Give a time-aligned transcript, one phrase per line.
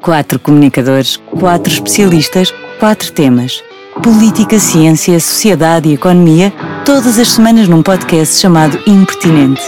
[0.00, 3.62] Quatro comunicadores, quatro especialistas, quatro temas.
[4.02, 6.52] Política, ciência, sociedade e economia,
[6.84, 9.62] todas as semanas num podcast chamado Impertinente.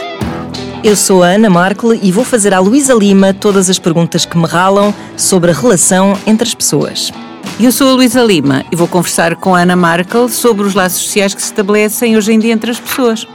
[0.82, 4.36] Eu sou a Ana Markle e vou fazer à Luísa Lima todas as perguntas que
[4.36, 7.12] me ralam sobre a relação entre as pessoas.
[7.60, 11.02] Eu sou a Luísa Lima e vou conversar com a Ana Markle sobre os laços
[11.02, 13.26] sociais que se estabelecem hoje em dia entre as pessoas.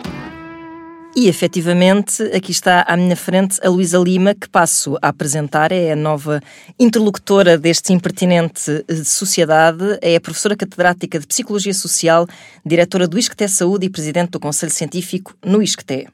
[1.19, 5.91] E efetivamente, aqui está à minha frente a Luísa Lima, que passo a apresentar, é
[5.91, 6.41] a nova
[6.79, 12.25] interlocutora deste impertinente eh, Sociedade, é a professora catedrática de Psicologia Social,
[12.65, 16.07] diretora do ISCTE Saúde e presidente do Conselho Científico no ISCTE.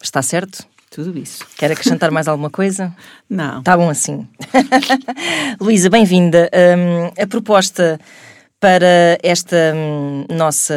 [0.00, 0.64] Está certo?
[0.88, 1.44] Tudo isso.
[1.56, 2.94] Quer acrescentar mais alguma coisa?
[3.28, 3.58] Não.
[3.58, 4.24] Está bom assim.
[5.60, 6.48] Luísa, bem-vinda.
[6.54, 7.98] Um, a proposta
[8.60, 10.76] para esta um, nossa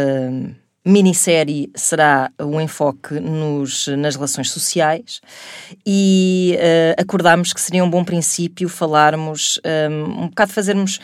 [0.83, 5.21] minissérie será um enfoque nos, nas relações sociais
[5.85, 10.99] e uh, acordámos que seria um bom princípio falarmos, um, um bocado fazermos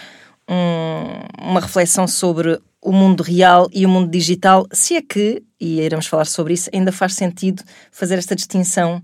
[0.49, 5.81] um, uma reflexão sobre o mundo real e o mundo digital, se é que, e
[5.81, 9.01] iremos falar sobre isso, ainda faz sentido fazer esta distinção,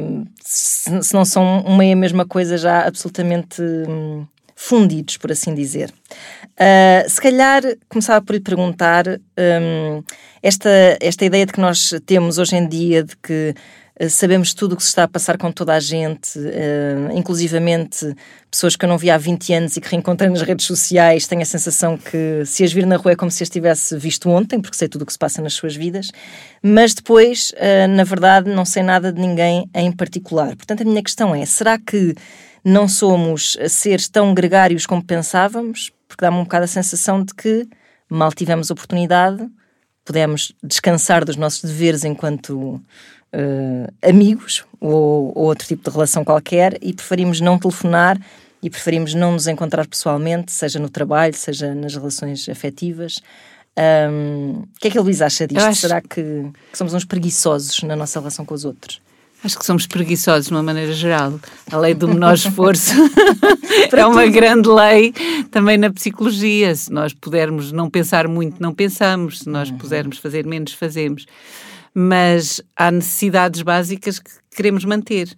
[0.00, 5.30] um, se, se, não são uma e a mesma coisa já absolutamente um, fundidos, por
[5.32, 5.92] assim dizer.
[6.54, 10.04] Uh, se calhar começava por lhe perguntar um,
[10.40, 13.52] esta, esta ideia de que nós temos hoje em dia de que
[14.00, 18.14] uh, sabemos tudo o que se está a passar com toda a gente, uh, inclusivamente
[18.48, 21.42] pessoas que eu não vi há 20 anos e que reencontrei nas redes sociais, tenho
[21.42, 24.60] a sensação que se as vir na rua é como se as tivesse visto ontem,
[24.60, 26.12] porque sei tudo o que se passa nas suas vidas,
[26.62, 27.52] mas depois,
[27.90, 30.54] na verdade, não sei nada de ninguém em particular.
[30.54, 32.14] Portanto, a minha questão é: será que
[32.64, 35.92] não somos seres tão gregários como pensávamos?
[36.14, 37.68] Porque dá-me um bocado a sensação de que
[38.08, 39.44] mal tivemos oportunidade,
[40.04, 46.78] pudemos descansar dos nossos deveres enquanto uh, amigos ou, ou, outro tipo de relação qualquer
[46.80, 48.16] e preferimos não telefonar
[48.62, 53.20] e preferimos não nos encontrar pessoalmente, seja no trabalho, seja nas relações afetivas.
[53.76, 55.66] Um, o que é que a Luísa acha disto?
[55.66, 55.80] Acho...
[55.80, 56.22] Será que,
[56.70, 59.02] que somos uns preguiçosos na nossa relação com os outros?
[59.44, 61.38] Acho que somos preguiçosos de uma maneira geral.
[61.70, 62.94] A lei do menor esforço
[63.92, 65.12] é uma grande lei
[65.50, 66.74] também na psicologia.
[66.74, 69.40] Se nós pudermos não pensar muito, não pensamos.
[69.40, 69.76] Se nós uhum.
[69.76, 71.26] pudermos fazer menos, fazemos
[71.94, 75.32] mas há necessidades básicas que queremos manter.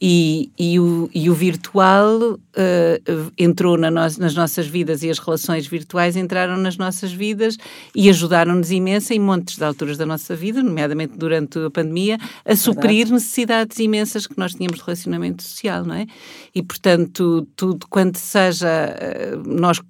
[0.00, 5.18] E, e, o, e o virtual uh, entrou na no, nas nossas vidas e as
[5.18, 7.56] relações virtuais entraram nas nossas vidas
[7.94, 12.54] e ajudaram-nos imenso em montes de alturas da nossa vida, nomeadamente durante a pandemia, a
[12.54, 16.06] suprir necessidades imensas que nós tínhamos de relacionamento social, não é?
[16.54, 19.80] E, portanto, tudo quanto seja uh, nós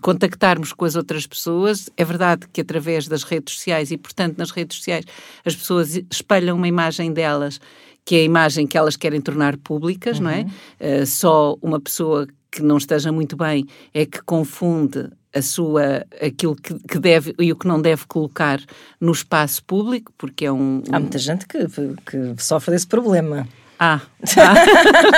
[0.00, 1.90] contactarmos com as outras pessoas.
[1.96, 5.04] É verdade que através das redes sociais e, portanto, nas redes sociais,
[5.44, 7.60] as pessoas espelham uma imagem delas,
[8.04, 10.24] que é a imagem que elas querem tornar públicas, uhum.
[10.24, 10.46] não é?
[10.80, 16.54] Uh, só uma pessoa que não esteja muito bem é que confunde a sua aquilo
[16.54, 18.60] que, que, deve e o que não deve colocar
[19.00, 20.82] no espaço público, porque é um, um...
[20.92, 23.48] há muita gente que, que sofre desse problema.
[23.78, 24.00] Ah,
[24.36, 24.54] ah.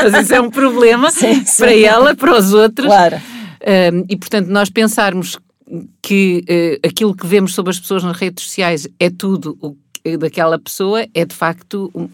[0.02, 1.64] mas isso é um problema sim, sim.
[1.64, 2.86] para ela, para os outros.
[2.86, 3.20] Claro.
[3.66, 5.38] Um, e, portanto, nós pensarmos
[6.02, 9.76] que uh, aquilo que vemos sobre as pessoas nas redes sociais é tudo o
[10.18, 12.10] daquela pessoa é de facto um, uh,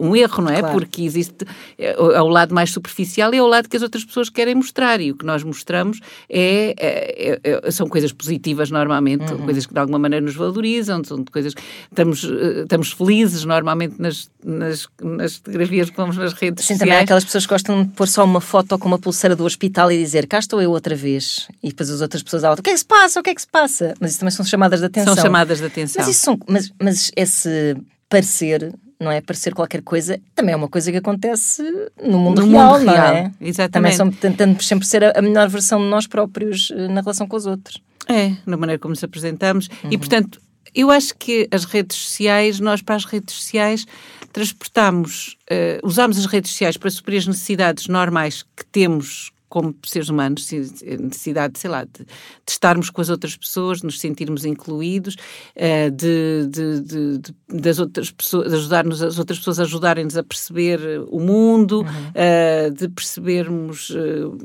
[0.00, 0.58] um erro, não é?
[0.58, 0.74] Claro.
[0.74, 1.46] Porque existe
[1.78, 4.56] é, é o lado mais superficial e é o lado que as outras pessoas querem
[4.56, 9.44] mostrar e o que nós mostramos é, é, é, é são coisas positivas normalmente, uhum.
[9.44, 11.54] coisas que de alguma maneira nos valorizam, são coisas
[11.88, 16.78] estamos uh, estamos felizes normalmente nas, nas, nas fotografias que vamos nas redes Sim, sociais.
[16.80, 19.44] também há aquelas pessoas que gostam de pôr só uma foto com uma pulseira do
[19.44, 22.62] hospital e dizer cá estou eu outra vez e depois as outras pessoas à outra,
[22.62, 23.20] o que é que se passa?
[23.20, 23.94] O que é que se passa?
[24.00, 25.14] Mas isso também são chamadas de atenção.
[25.14, 26.02] São chamadas de atenção.
[26.02, 27.76] Mas isso são, mas, mas vezes esse
[28.08, 29.20] parecer, não é?
[29.20, 31.62] Parecer qualquer coisa, também é uma coisa que acontece
[32.02, 33.14] no mundo no real, mundo não real.
[33.14, 33.32] é?
[33.40, 33.96] Exatamente.
[33.98, 37.46] Também tentando sempre ser a, melhor versão de nós próprios eh, na relação com os
[37.46, 37.80] outros.
[38.08, 39.68] É, na maneira como nos apresentamos.
[39.82, 39.90] Uhum.
[39.90, 40.40] E, portanto,
[40.74, 43.86] eu acho que as redes sociais, nós para as redes sociais
[44.32, 50.08] transportamos, uh, usamos as redes sociais para suprir as necessidades normais que temos como seres
[50.08, 52.06] humanos, necessidade, sei lá, de, de,
[52.48, 58.52] estarmos com as outras pessoas, de nos sentirmos incluídos, uh, de, de, das outras pessoas,
[58.52, 61.86] ajudar-nos as outras pessoas ajudarem-nos a perceber o mundo, uhum.
[61.86, 64.36] uh, de percebermos uh,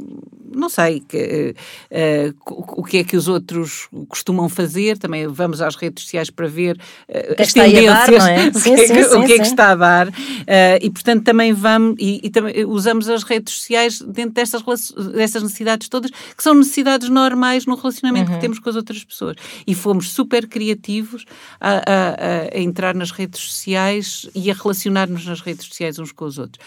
[0.53, 1.55] não sei, que,
[2.45, 6.77] o que é que os outros costumam fazer, também vamos às redes sociais para ver
[7.07, 8.47] que as tendências, dar, é?
[8.49, 10.07] o, que é que, o que, é que está a dar,
[10.81, 15.89] e portanto também vamos, e, e, também usamos as redes sociais dentro destas, destas necessidades
[15.89, 18.35] todas, que são necessidades normais no relacionamento uhum.
[18.35, 19.35] que temos com as outras pessoas.
[19.65, 21.25] E fomos super criativos
[21.59, 26.25] a, a, a, entrar nas redes sociais e a relacionar-nos nas redes sociais uns com
[26.25, 26.63] os outros.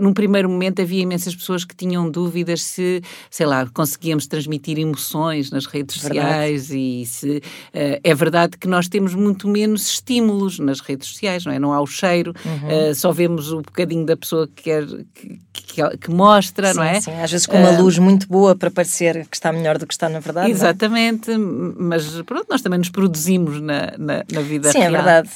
[0.00, 5.50] num primeiro momento havia imensas pessoas que tinham dúvidas se sei lá, conseguíamos transmitir emoções
[5.50, 10.80] nas redes sociais e se uh, é verdade que nós temos muito menos estímulos nas
[10.80, 11.58] redes sociais, não é?
[11.58, 12.90] Não há o cheiro, uhum.
[12.90, 16.84] uh, só vemos o bocadinho da pessoa que quer que, que, que mostra, sim, não
[16.84, 17.00] é?
[17.00, 19.86] Sim, às vezes com uma uh, luz muito boa para parecer que está melhor do
[19.86, 20.48] que está na verdade.
[20.48, 20.50] É?
[20.50, 21.38] Exatamente, é?
[21.38, 24.90] mas pronto, nós também nos produzimos na, na, na vida sim, real.
[24.90, 25.30] Sim, é verdade.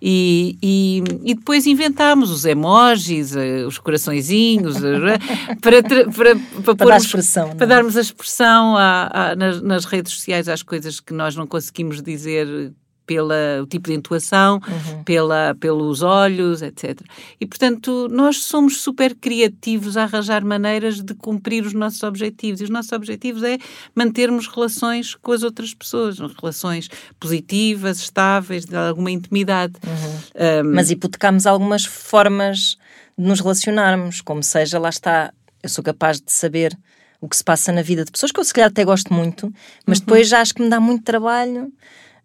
[0.00, 3.34] E, e, e, depois inventámos os emojis,
[3.66, 4.76] os coraçõezinhos,
[5.62, 7.56] para, para, para, para, para dar expressão.
[7.56, 7.68] Para é?
[7.68, 12.02] darmos a expressão a, a, nas, nas, redes sociais às coisas que nós não conseguimos
[12.02, 12.72] dizer
[13.06, 15.04] pela o tipo de intuação, uhum.
[15.04, 17.00] pela, pelos olhos, etc.
[17.40, 22.60] E, portanto, nós somos super criativos a arranjar maneiras de cumprir os nossos objetivos.
[22.60, 23.58] E os nossos objetivos é
[23.94, 26.88] mantermos relações com as outras pessoas, relações
[27.20, 29.74] positivas, estáveis, de alguma intimidade.
[29.86, 30.66] Uhum.
[30.66, 32.76] Um, Mas hipotecamos algumas formas
[33.16, 35.32] de nos relacionarmos, como seja, lá está,
[35.62, 36.76] eu sou capaz de saber
[37.20, 39.52] o que se passa na vida de pessoas que eu se calhar até gosto muito,
[39.86, 40.04] mas uhum.
[40.04, 41.72] depois já acho que me dá muito trabalho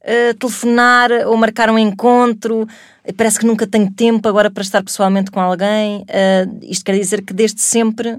[0.02, 2.68] uh, telefonar ou marcar um encontro.
[3.18, 6.02] Parece que nunca tenho tempo agora para estar pessoalmente com alguém.
[6.02, 8.18] Uh, isto quer dizer que desde sempre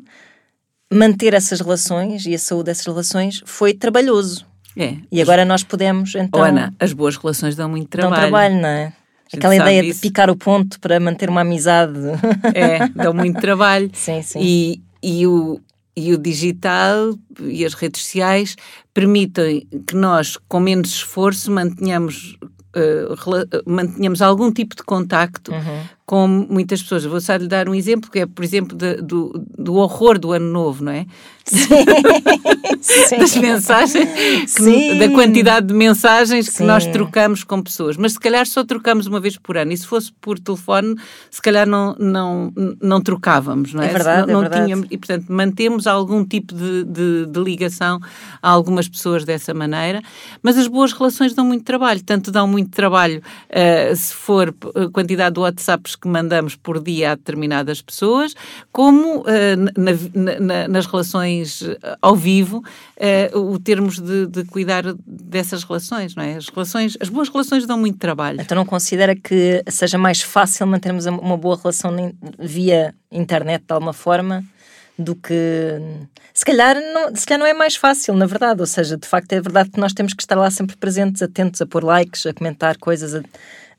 [0.93, 4.46] manter essas relações e a saúde dessas relações foi trabalhoso.
[4.76, 4.96] É.
[5.11, 6.40] E agora nós podemos então.
[6.40, 8.14] Oh, Ana, as boas relações dão muito trabalho.
[8.14, 8.93] Dão trabalho, não é?
[9.34, 10.00] Aquela ideia isso.
[10.00, 11.99] de picar o ponto para manter uma amizade.
[12.55, 13.90] É, dão muito trabalho.
[13.94, 14.38] sim, sim.
[14.43, 15.58] E, e o,
[15.97, 18.56] e o digital e as redes sociais
[18.94, 22.39] permitem que nós, com menos esforço, mantenhamos,
[22.77, 27.05] uh, mantenhamos algum tipo de contacto uhum com muitas pessoas.
[27.05, 30.33] Vou só lhe dar um exemplo, que é, por exemplo, de, do, do horror do
[30.33, 31.07] ano novo, não é?
[31.45, 31.85] Sim.
[33.19, 36.59] das mensagens, que, da quantidade de mensagens Sim.
[36.59, 37.97] que nós trocamos com pessoas.
[37.97, 39.73] Mas se calhar só trocamos uma vez por ano.
[39.73, 40.97] E se fosse por telefone,
[41.31, 43.87] se calhar não, não, não trocávamos, não é?
[43.87, 44.65] É verdade, não, é verdade.
[44.65, 48.01] Tínhamos, e, portanto, mantemos algum tipo de, de, de, ligação
[48.41, 50.03] a algumas pessoas dessa maneira.
[50.43, 52.03] Mas as boas relações dão muito trabalho.
[52.03, 57.12] Tanto dão muito trabalho uh, se for a quantidade de WhatsApps que mandamos por dia
[57.12, 58.35] a determinadas pessoas,
[58.71, 59.25] como uh,
[59.77, 62.59] na, na, nas relações eh, ao vivo,
[63.35, 66.37] uh, o termos de, de, cuidar dessas relações, não é?
[66.37, 68.41] As relações, as boas relações dão muito trabalho.
[68.41, 71.94] Então não considera que seja mais fácil mantermos uma boa relação
[72.39, 74.44] via internet de alguma forma?
[74.99, 75.81] do que
[76.35, 78.61] se calhar, não, se calhar não é mais fácil, na verdade.
[78.61, 81.61] Ou seja, de facto é verdade que nós temos que estar lá sempre presentes, atentos
[81.61, 83.23] a pôr likes, a comentar coisas, a,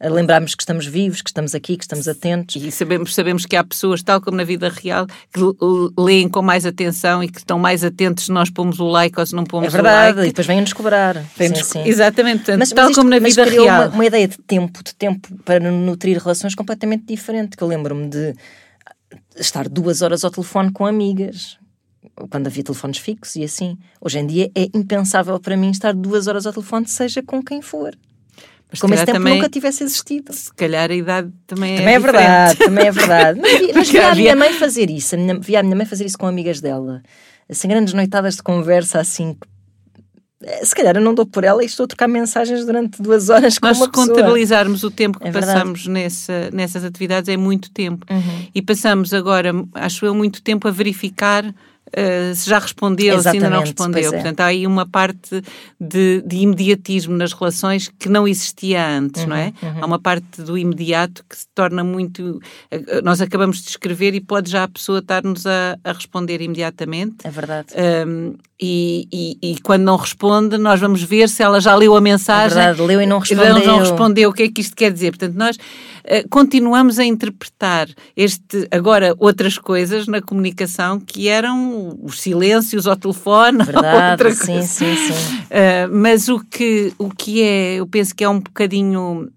[0.09, 2.55] lembrarmos que estamos vivos, que estamos aqui, que estamos atentos.
[2.55, 5.39] E sabemos, sabemos que há pessoas, tal como na vida real, que
[5.97, 9.25] leem com mais atenção e que estão mais atentos se nós pomos o like ou
[9.25, 9.88] se não pomos o like.
[9.88, 11.23] É verdade, e depois vêm-nos cobrar.
[11.38, 11.83] Vem sim, sim.
[11.85, 13.88] Exatamente, portanto, mas, tal mas isto, como na vida real.
[13.88, 18.09] Uma, uma ideia de tempo, de tempo para nutrir relações completamente diferente, que eu lembro-me
[18.09, 18.35] de
[19.38, 21.57] estar duas horas ao telefone com amigas,
[22.29, 23.77] quando havia telefones fixos e assim.
[24.01, 27.61] Hoje em dia é impensável para mim estar duas horas ao telefone, seja com quem
[27.61, 27.95] for.
[28.74, 30.34] Mas Como esse tempo também, nunca tivesse existido.
[30.34, 33.40] Se calhar a idade também, também é, é verdade, também é verdade.
[33.44, 35.86] Mas, vi, mas via a minha mãe fazer isso, a minha, via a minha mãe
[35.86, 37.04] fazer isso com amigas dela.
[37.48, 39.38] Assim, grandes noitadas de conversa, assim,
[40.44, 43.30] eh, se calhar eu não dou por ela e estou a trocar mensagens durante duas
[43.30, 44.08] horas com Nós uma pessoa.
[44.08, 48.08] Nós contabilizarmos o tempo que é passamos nessa, nessas atividades é muito tempo.
[48.10, 48.48] Uhum.
[48.56, 51.46] E passamos agora, acho eu, muito tempo a verificar
[51.98, 54.10] uh, se já respondeu, Exatamente, se ainda não respondeu.
[54.10, 54.12] É.
[54.13, 55.41] Portanto, há aí uma parte
[55.79, 59.53] de, de, imediatismo nas relações que não existia antes, uhum, não é?
[59.62, 59.74] Uhum.
[59.82, 62.39] Há uma parte do imediato que se torna muito.
[62.72, 67.17] Uh, nós acabamos de escrever e pode já a pessoa estar-nos a, a, responder imediatamente.
[67.24, 67.67] É verdade.
[68.08, 72.01] Um, e, e, e, quando não responde, nós vamos ver se ela já leu a
[72.01, 72.58] mensagem.
[72.58, 73.56] É verdade, leu e não respondeu.
[73.56, 74.29] Não, não respondeu.
[74.29, 75.12] O que é que isto quer dizer?
[75.12, 75.58] Portanto, nós
[76.29, 83.63] continuamos a interpretar este, agora outras coisas na comunicação que eram os silêncios ao telefone.
[83.63, 85.13] Verdade, sim, sim, sim.
[85.13, 89.29] Uh, mas o que, o que é, eu penso que é um bocadinho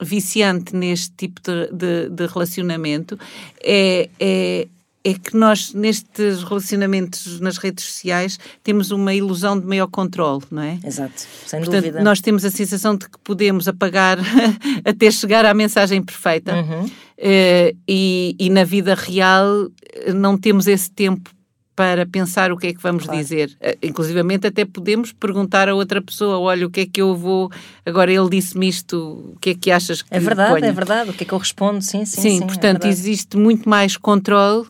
[0.00, 3.18] viciante neste tipo de, de, de relacionamento
[3.62, 4.68] é, é
[5.04, 10.62] é que nós, nestes relacionamentos nas redes sociais, temos uma ilusão de maior controle, não
[10.62, 10.78] é?
[10.84, 12.02] Exato, sem Portanto, dúvida.
[12.02, 14.18] Nós temos a sensação de que podemos apagar
[14.84, 16.84] até chegar à mensagem perfeita uhum.
[16.84, 19.70] uh, e, e, na vida real
[20.14, 21.30] não temos esse tempo
[21.76, 23.20] para pensar o que é que vamos claro.
[23.20, 23.56] dizer.
[23.60, 27.50] Uh, inclusivamente até podemos perguntar a outra pessoa, olha, o que é que eu vou...
[27.86, 30.66] Agora ele disse-me isto, o que é que achas que É verdade, ponha?
[30.66, 31.10] é verdade.
[31.10, 31.80] O que é que eu respondo?
[31.80, 32.30] Sim, sim, sim.
[32.38, 34.66] sim é portanto, é existe muito mais controle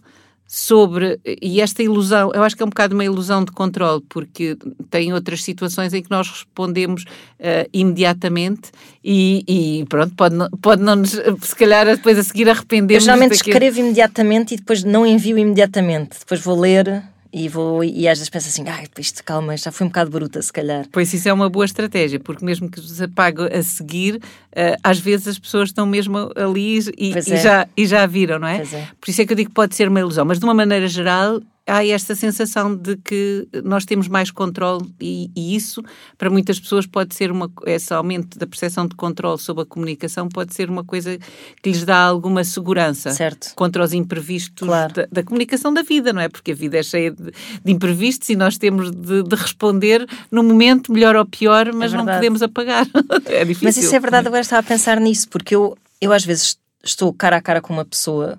[0.51, 4.57] sobre, e esta ilusão, eu acho que é um bocado uma ilusão de controle, porque
[4.89, 8.71] tem outras situações em que nós respondemos uh, imediatamente
[9.05, 13.07] e, e, pronto, pode não, pode não nos, se calhar depois a seguir arrepender-nos.
[13.07, 13.57] Eu geralmente daquilo.
[13.57, 18.31] escrevo imediatamente e depois não envio imediatamente, depois vou ler e vou e às vezes
[18.31, 20.87] penso assim, ah, isto calma, já foi um bocado bruta se calhar.
[20.91, 24.99] Pois isso é uma boa estratégia, porque mesmo que se apague a seguir, uh, às
[24.99, 27.37] vezes as pessoas estão mesmo ali e, e, é.
[27.37, 28.63] já, e já viram, não é?
[28.63, 28.89] é?
[29.01, 30.89] Por isso é que eu digo que pode ser uma ilusão, mas de uma maneira
[30.89, 35.83] geral há esta sensação de que nós temos mais controle e, e, isso
[36.17, 40.29] para muitas pessoas pode ser uma esse aumento da percepção de controle sobre a comunicação
[40.29, 41.19] pode ser uma coisa
[41.63, 43.55] que lhes dá alguma segurança certo.
[43.55, 44.95] contra os imprevistos claro.
[44.95, 46.29] da, da, comunicação da vida não é?
[46.29, 47.31] Porque a vida é cheia de,
[47.65, 51.97] de imprevistos e nós temos de, de, responder no momento melhor ou pior mas é
[51.97, 52.87] não podemos apagar.
[53.27, 56.25] É difícil mas isso é verdade agora estava a pensar nisso porque eu eu às
[56.25, 58.39] vezes estou cara a cara com uma pessoa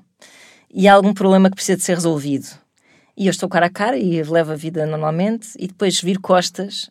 [0.73, 2.47] e há algum problema que precisa de ser resolvido
[3.19, 6.89] e eu estou cara a cara e levo a vida normalmente e depois vir costas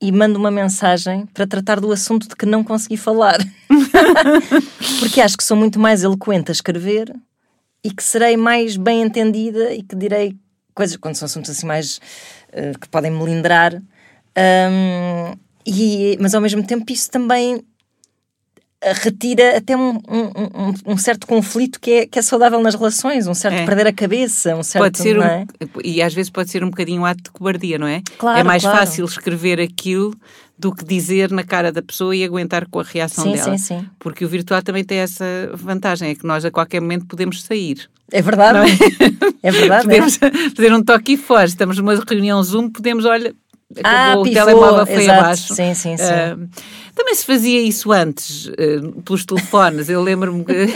[0.00, 3.38] e mando uma mensagem para tratar do assunto de que não consegui falar.
[4.98, 7.14] Porque acho que sou muito mais eloquente a escrever
[7.84, 10.34] e que serei mais bem entendida e que direi
[10.74, 12.00] coisas quando são assuntos assim mais
[12.48, 13.74] uh, que podem melindrar.
[13.74, 17.62] Um, e, mas ao mesmo tempo isso também
[18.82, 23.34] retira até um, um, um, certo conflito que é, que é saudável nas relações, um
[23.34, 23.64] certo é.
[23.64, 24.84] perder a cabeça, um certo.
[24.84, 25.46] Pode ser é?
[25.82, 28.02] e às vezes pode ser um bocadinho um ato de cobardia, não é?
[28.18, 28.78] Claro, é mais claro.
[28.78, 30.14] fácil escrever aquilo
[30.58, 33.58] do que dizer na cara da pessoa e aguentar com a reação sim, dela.
[33.58, 33.86] Sim, sim.
[33.98, 37.88] Porque o virtual também tem essa vantagem, é que nós a qualquer momento podemos sair.
[38.12, 38.70] É verdade.
[39.42, 39.48] É?
[39.48, 39.50] é?
[39.50, 39.84] verdade.
[39.84, 40.16] podemos
[40.56, 41.44] fazer um toque e fora.
[41.44, 43.34] Estamos numa reunião Zoom, podemos, olha,
[43.82, 45.20] ah, pifou, o telemóvel foi exato.
[45.20, 45.54] abaixo.
[45.54, 46.04] Sim, sim, sim.
[46.04, 46.48] Uh,
[46.96, 49.90] também se fazia isso antes, uh, pelos telefones.
[49.90, 50.66] Eu lembro-me que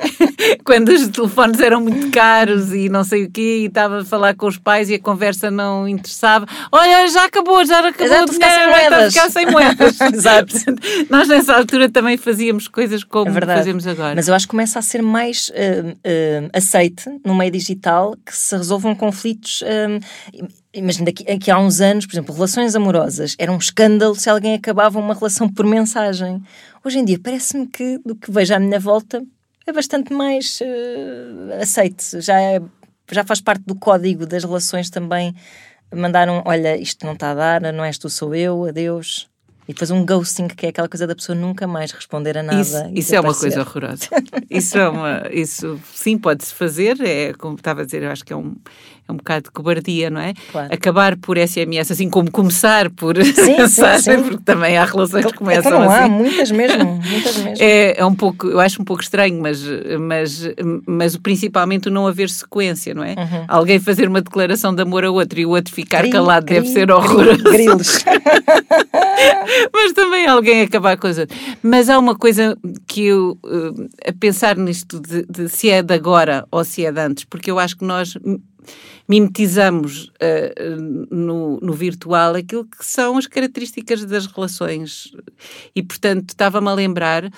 [0.64, 4.34] quando os telefones eram muito caros e não sei o quê, e estava a falar
[4.34, 6.46] com os pais e a conversa não interessava.
[6.72, 10.00] Olha, já acabou, já acabou Exato, o dinheiro, ficar vai ficar sem moedas.
[10.14, 10.54] Exato.
[11.10, 14.14] Nós nessa altura também fazíamos coisas como é fazemos agora.
[14.14, 18.34] Mas eu acho que começa a ser mais uh, uh, aceite no meio digital que
[18.34, 19.62] se resolvam conflitos.
[20.76, 24.54] Imagina que aqui há uns anos, por exemplo, relações amorosas, era um escândalo se alguém
[24.54, 26.42] acabava uma relação por mensagem.
[26.84, 29.24] Hoje em dia, parece-me que do que vejo à minha volta
[29.66, 32.20] é bastante mais uh, aceite.
[32.20, 32.60] Já, é,
[33.10, 35.34] já faz parte do código das relações também.
[35.94, 39.28] Mandaram, olha, isto não está a dar, não és tu, sou eu, adeus.
[39.68, 42.60] E depois um ghosting, que é aquela coisa da pessoa nunca mais responder a nada.
[42.60, 44.08] Isso, isso é uma coisa horrorosa.
[44.48, 45.28] isso é uma.
[45.32, 48.54] Isso sim pode-se fazer, é como estava a dizer, eu acho que é um,
[49.08, 50.34] é um bocado de cobardia, não é?
[50.50, 50.72] Claro.
[50.72, 54.28] Acabar por SMS, assim como começar por sim, mensagem, sim, sim.
[54.30, 56.04] porque também há relações que começam então não assim.
[56.04, 57.64] há, muitas mesmo, muitas mesmo.
[57.64, 59.62] É, é um pouco, eu acho um pouco estranho, mas,
[60.00, 60.48] mas,
[60.86, 63.14] mas principalmente o não haver sequência, não é?
[63.14, 63.44] Uhum.
[63.48, 66.62] Alguém fazer uma declaração de amor a outro e o outro ficar Gril, calado gril,
[66.62, 67.44] deve ser horroroso.
[67.44, 68.04] Grilos.
[69.72, 71.26] mas também alguém acabar com a coisa.
[71.62, 75.94] Mas há uma coisa que eu, uh, a pensar nisto de, de se é de
[75.94, 78.16] agora ou se é de antes, porque eu acho que nós
[79.08, 85.12] mimetizamos uh, no, no, virtual aquilo que são as características das relações.
[85.74, 87.30] E, portanto, estava-me a lembrar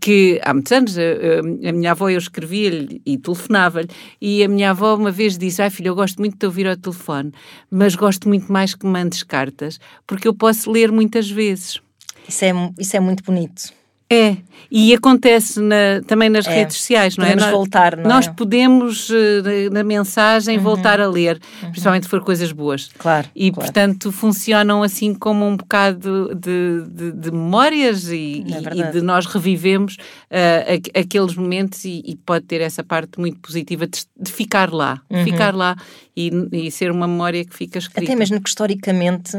[0.00, 3.88] que há muitos anos a, a minha avó eu escrevia-lhe e telefonava-lhe
[4.20, 6.76] e a minha avó uma vez disse, ai filho, eu gosto muito de ouvir ao
[6.76, 7.32] telefone,
[7.70, 11.80] mas gosto muito mais que mandes cartas, porque eu posso ler muitas vezes.
[12.28, 13.75] Isso é, isso é muito bonito.
[14.08, 14.36] É,
[14.70, 16.54] e acontece na, também nas É.
[16.54, 17.46] redes sociais, não Podemos é?
[17.46, 18.32] Nós- voltar, não Nós é?
[18.32, 22.88] podemos, eh, na mensagem, voltar a ler, principalmente se for coisas boas.
[22.98, 23.66] Claro, E, claro.
[23.66, 29.00] portanto, funcionam assim como um bocado de, de- de memórias e, É e- e de
[29.02, 29.96] nós revivemos
[30.30, 35.00] aqu- aqueles momentos e, e pode ter essa parte muito positiva de, de ficar lá,
[35.10, 35.24] Uhum.
[35.24, 35.76] ficar lá
[36.16, 38.02] e, e ser uma memória que fica escrita.
[38.04, 39.36] Até mesmo que historicamente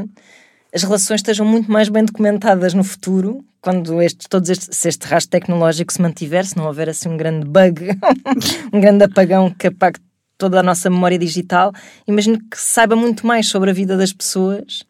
[0.78, 5.08] as relações estejam muito mais bem documentadas no futuro, quando este, todos este, se este
[5.08, 7.88] rastro tecnológico se mantiver, se não houver assim um grande bug,
[8.72, 10.00] um grande apagão que apague
[10.38, 11.74] toda a nossa memória digital,
[12.08, 14.84] imagino que saiba muito mais sobre a vida das pessoas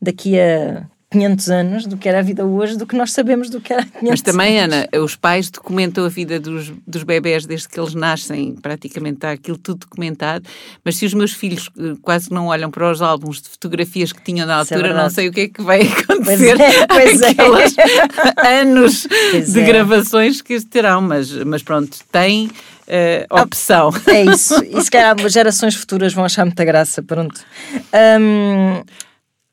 [0.00, 3.60] daqui a 500 anos do que era a vida hoje, do que nós sabemos do
[3.60, 4.76] que era há 500 Mas também, anos.
[4.76, 9.30] Ana, os pais documentam a vida dos, dos bebés desde que eles nascem, praticamente está
[9.32, 10.44] aquilo tudo documentado.
[10.84, 14.22] Mas se os meus filhos eh, quase não olham para os álbuns de fotografias que
[14.22, 15.14] tinham na é altura, não verdade.
[15.14, 16.60] sei o que é que vai acontecer.
[16.60, 17.28] é, pois é.
[17.30, 17.76] Aqueles
[18.44, 19.64] anos Pois de é.
[19.64, 22.50] gravações que terão, mas, mas pronto, tem
[22.86, 23.90] eh, opção.
[24.06, 24.62] É isso.
[24.64, 27.40] E se calhar gerações futuras vão achar muita graça, pronto.
[28.20, 28.82] Hum,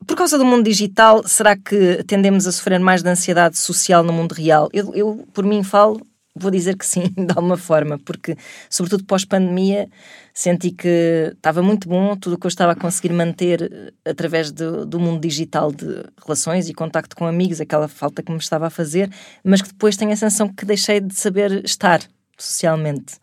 [0.06, 4.12] por causa do mundo digital, será que tendemos a sofrer mais de ansiedade social no
[4.12, 4.68] mundo real?
[4.72, 6.00] Eu, eu, por mim, falo,
[6.34, 8.36] vou dizer que sim, de alguma forma, porque,
[8.68, 9.88] sobretudo pós-pandemia,
[10.32, 14.50] senti que estava muito bom tudo o que eu estava a conseguir manter eh, através
[14.50, 18.66] do, do mundo digital de relações e contacto com amigos, aquela falta que me estava
[18.66, 19.10] a fazer,
[19.44, 22.00] mas que depois tenho a sensação que deixei de saber estar
[22.38, 23.18] socialmente.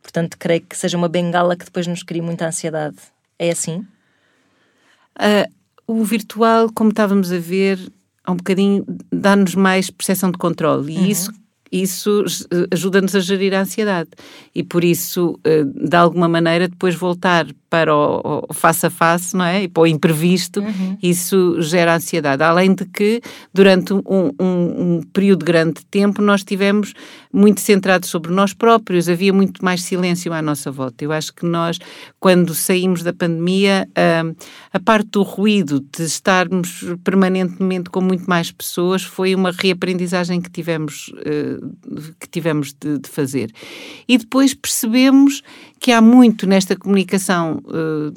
[0.00, 2.96] Portanto, creio que seja uma bengala que depois nos cria muita ansiedade.
[3.38, 3.86] É assim?
[5.14, 5.46] Ah,
[6.00, 7.78] o virtual, como estávamos a ver,
[8.24, 10.92] há um bocadinho dá-nos mais percepção de controle.
[10.92, 11.32] E isso,
[11.72, 12.24] isso
[12.70, 14.10] ajuda-nos a gerir a ansiedade.
[14.54, 19.46] E por isso, eh, de alguma maneira, depois voltar para o, face a face, não
[19.46, 19.62] é?
[19.62, 20.62] E para o imprevisto,
[21.02, 22.42] isso gera ansiedade.
[22.42, 23.22] Além de que,
[23.54, 24.32] durante um, um-
[24.98, 26.92] um período grande de tempo, nós estivemos
[27.32, 31.02] muito centrados sobre nós próprios, havia muito mais silêncio à nossa volta.
[31.02, 31.78] Eu acho que nós,
[32.20, 34.24] quando saímos da pandemia, ah,
[34.70, 40.50] a parte do ruído, de estarmos permanentemente com muito mais pessoas, foi uma reaprendizagem que
[40.50, 41.56] tivemos, eh,
[42.20, 43.50] que tivemos de, de fazer.
[44.08, 45.42] E depois percebemos
[45.80, 48.12] que há muito nesta comunicação eh,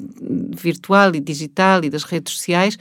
[0.56, 2.78] virtual e digital e das redes sociais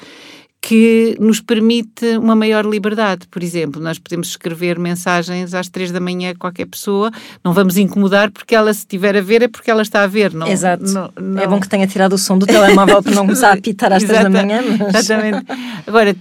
[0.61, 3.27] que nos permite uma maior liberdade.
[3.29, 7.11] Por exemplo, nós podemos escrever mensagens às três da manhã a qualquer pessoa,
[7.43, 10.33] não vamos incomodar porque ela se estiver a ver é porque ela está a ver.
[10.33, 10.83] Não, Exato.
[10.91, 13.53] não- É não- bom que tenha tirado o som do telemóvel para não começar a
[13.53, 14.61] apitar às três da manhã.
[14.79, 14.95] Mas...
[14.95, 15.45] Exatamente.
[15.85, 16.15] Agora,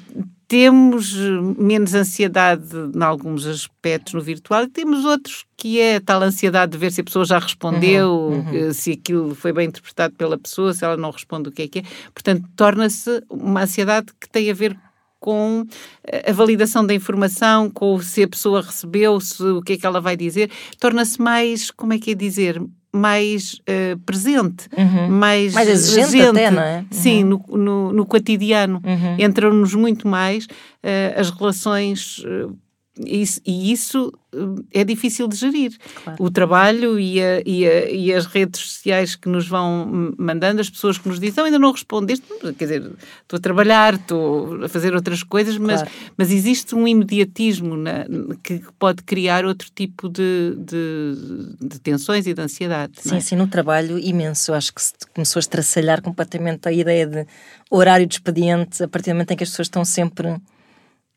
[0.46, 1.14] temos
[1.58, 6.78] menos ansiedade em alguns aspectos no virtual e temos outros que é tal ansiedade de
[6.78, 10.74] ver se a pessoa já respondeu, Uhum, que- se aquilo foi bem interpretado pela pessoa,
[10.74, 11.82] se ela não responde o que é que é.
[12.12, 14.76] Portanto, torna-se uma ansiedade que tem a ver
[15.18, 15.64] com
[16.28, 19.98] a validação da informação, com se a pessoa recebeu, se, o que é que ela
[20.00, 22.62] vai dizer, torna-se mais, como é que é dizer,
[22.94, 24.68] mais eh, presente,
[25.10, 26.84] mais, Mais exigente até, não é?
[26.92, 28.80] Sim, no, no, no cotidiano.
[28.84, 29.16] Uhum.
[29.18, 30.46] Entram-nos muito mais
[30.82, 32.22] eh, as relações.
[32.96, 35.76] E isso eh, é difícil de gerir.
[36.04, 36.22] Claro.
[36.22, 40.70] O trabalho e, a- e a- e as redes sociais que nos vão mandando, as
[40.70, 42.24] pessoas que nos dizem, "Não, ainda não respondeste,
[42.56, 42.90] quer dizer,
[43.22, 45.90] estou a trabalhar, estou a fazer outras coisas, mas, Claro.
[46.16, 48.06] mas existe um imediatismo na-
[48.44, 52.92] que pode criar outro tipo de, de, de tensões e de ansiedade.
[53.00, 53.20] Sim, é?
[53.20, 54.52] sim, no trabalho imenso.
[54.52, 57.26] Acho que se começou a estraçalhar completamente a ideia de
[57.70, 60.36] horário de expediente, a partir do momento em que as pessoas estão sempre.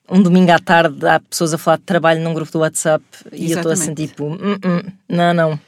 [0.10, 3.52] Um domingo à tarde há pessoas a falar de trabalho num grupo do WhatsApp e
[3.52, 5.60] eu estou assim tipo, "Hum, hum, não, não.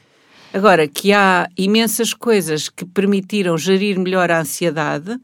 [0.52, 5.16] Agora, que há imensas coisas que permitiram gerir melhor a ansiedade,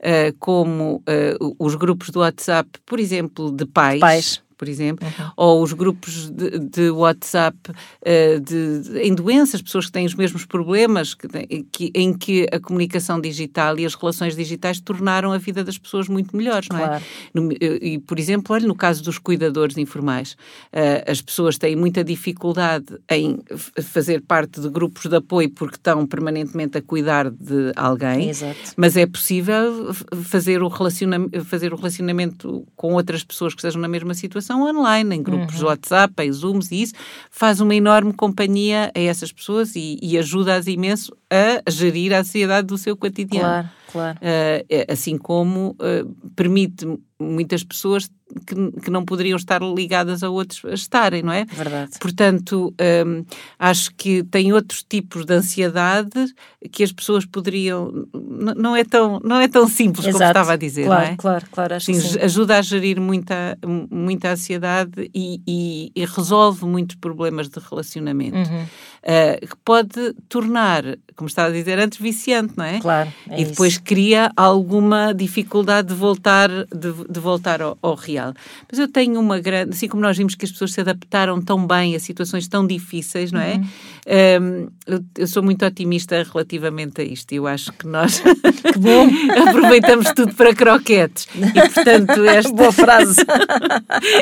[0.00, 4.00] eh, como eh, os grupos do WhatsApp, por exemplo, de pais.
[4.00, 4.42] Pais.
[4.54, 4.58] Uhum.
[4.58, 7.58] Por exemplo, ou os grupos de, de WhatsApp
[8.02, 11.26] eh, de, de- em doenças, pessoas que têm os mesmos problemas, que
[11.72, 16.08] que- em que a comunicação digital e as relações digitais tornaram a vida das pessoas
[16.08, 16.86] muito melhores, não é?
[16.86, 17.04] Claro.
[17.34, 20.36] No- e, por exemplo, olha, no caso dos cuidadores informais,
[20.72, 23.38] eh, as pessoas têm muita dificuldade em
[23.82, 28.30] fazer parte de grupos de apoio porque estão permanentemente a cuidar de alguém.
[28.30, 28.54] Exato.
[28.76, 33.88] Mas é possível fazer o, relaciona fazer o relacionamento com outras pessoas que estejam na
[33.88, 35.58] mesma situação online, em grupos Uhum.
[35.60, 36.94] de WhatsApp, em Zooms, e isso
[37.30, 42.66] faz uma enorme companhia a essas pessoas e, e ajuda-as imenso a gerir a ansiedade
[42.66, 43.44] do seu cotidiano.
[43.46, 44.18] Claro, claro.
[44.18, 46.84] Uh, assim como uh, permite
[47.18, 48.10] muitas pessoas
[48.46, 51.44] que, que não poderiam estar ligadas a outros a estarem, não é?
[51.44, 51.92] Verdade.
[52.00, 52.74] Portanto,
[53.06, 53.24] um,
[53.58, 56.34] acho que tem outros tipos de ansiedade
[56.72, 58.06] que as pessoas poderiam.
[58.12, 60.30] Não é tão, não é tão simples como Exato.
[60.32, 61.16] estava a dizer, claro, não é?
[61.16, 62.18] Claro, claro, acho Sim, que sim.
[62.20, 63.56] ajuda a gerir muita,
[63.90, 68.36] muita ansiedade e, e- e resolve muitos problemas de relacionamento.
[68.36, 68.66] Uhum.
[69.04, 70.82] Uh, que pode tornar,
[71.14, 72.80] como estava a dizer antes, viciante, não é?
[72.80, 73.82] Claro, é e depois isso.
[73.82, 78.32] cria alguma dificuldade de voltar, de, de voltar ao, ao real.
[78.70, 81.66] Mas eu tenho uma grande, assim como nós vimos que as pessoas se adaptaram tão
[81.66, 83.56] bem a situações tão difíceis, não é?
[83.56, 83.64] Uhum.
[84.06, 87.32] Um, eu, eu sou muito otimista relativamente a isto.
[87.32, 88.22] Eu acho que nós
[89.48, 91.28] aproveitamos tudo para croquetes.
[91.34, 93.20] E portanto, esta, Boa frase.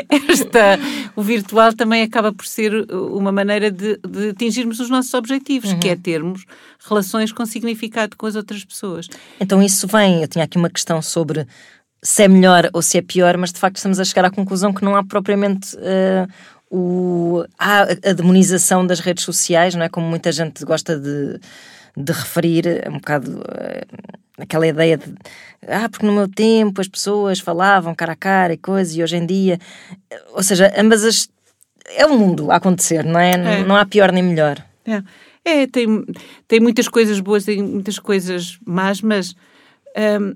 [0.09, 0.79] esta,
[1.15, 5.87] o virtual também acaba por ser uma maneira de, de atingirmos os nossos objetivos, que
[5.87, 5.93] Uhum.
[5.93, 6.45] é termos
[6.87, 9.07] relações com significado com as outras pessoas.
[9.39, 11.47] Então isso vem, eu tinha aqui uma questão sobre
[12.01, 14.73] se é melhor ou se é pior, mas de facto estamos a chegar à conclusão
[14.73, 16.27] que não há propriamente uh,
[16.69, 19.89] o, há a demonização das redes sociais, não é?
[19.89, 21.39] Como muita gente gosta de,
[21.95, 25.05] de referir, é um bocado uh, aquela ideia de
[25.67, 29.15] ah, porque no meu tempo as pessoas falavam cara a cara e coisas, e hoje
[29.15, 29.59] em dia,
[30.33, 31.29] ou seja, ambas as.
[31.89, 33.31] É o mundo a acontecer, não é?
[33.31, 33.63] é.
[33.63, 34.63] Não, há pior nem melhor.
[34.85, 35.03] É.
[35.45, 36.05] É, tem,
[36.47, 39.35] tem muitas coisas boas, tem muitas coisas más, mas
[40.21, 40.35] hum,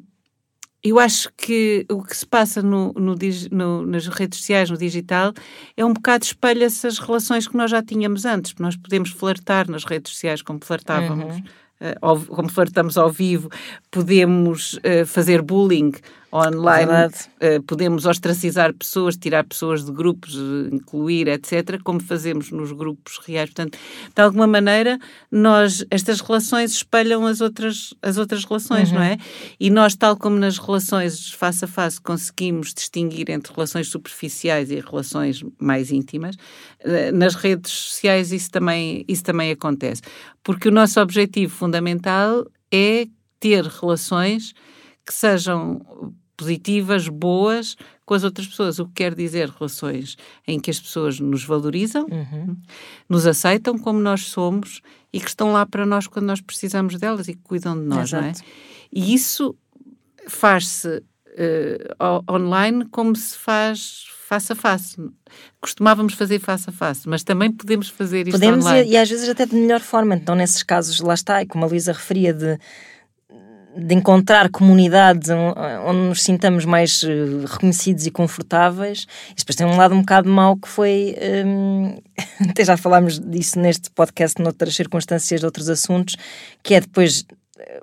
[0.84, 3.16] eu acho que o que se passa no, no,
[3.52, 5.34] no, nas redes sociais, no digital,
[5.76, 8.54] é um bocado espelha-se as relações que nós já tínhamos antes.
[8.60, 11.36] Nós podemos flertar nas redes sociais como flertávamos.
[11.36, 11.44] Uhum.
[11.80, 13.50] Uh, como flertamos ao vivo,
[13.92, 15.92] podemos uh, fazer bullying
[16.38, 22.72] online, uh, podemos ostracizar pessoas, tirar pessoas de grupos, uh, incluir, etc., como fazemos nos
[22.72, 23.50] grupos reais.
[23.50, 23.78] Portanto,
[24.16, 25.00] de alguma maneira,
[25.32, 28.96] nós, estas relações espelham as outras, as outras relações, uhum.
[28.96, 29.18] não é?
[29.60, 34.80] E nós, tal como nas relações face a face, conseguimos distinguir entre relações superficiais e
[34.80, 40.02] relações mais íntimas, uh, nas redes sociais isso também, isso também acontece.
[40.44, 43.08] Porque o nosso objetivo fundamental é
[43.40, 44.54] ter relações
[45.06, 45.82] que sejam
[46.38, 48.80] positivas, boas com as outras pessoas.
[48.80, 50.16] O que quer dizer relações
[50.48, 52.56] em que as pessoas nos valorizam, uhum.
[53.10, 57.28] nos aceitam como nós somos e que estão lá para nós quando nós precisamos delas
[57.28, 58.24] e que cuidam de nós, Exato.
[58.24, 58.34] não é?
[58.94, 59.56] E isso
[60.28, 61.04] faz-se
[61.38, 64.98] uh, online como se faz face a face.
[65.62, 68.90] Costumávamos fazer face a face, mas também podemos fazer isto podemos online.
[68.90, 70.16] E, e às vezes até de melhor forma.
[70.16, 72.60] Então, nesses casos, lá está, e como a Luísa referia, de
[73.78, 79.06] de encontrar comunidades onde nos sintamos mais eh, reconhecidos e confortáveis.
[79.32, 81.16] E depois tem um lado um bocado mau que foi.
[81.46, 81.98] Um,
[82.50, 86.16] até já falámos disso neste podcast, noutras circunstâncias de outros assuntos,
[86.64, 87.26] que é depois.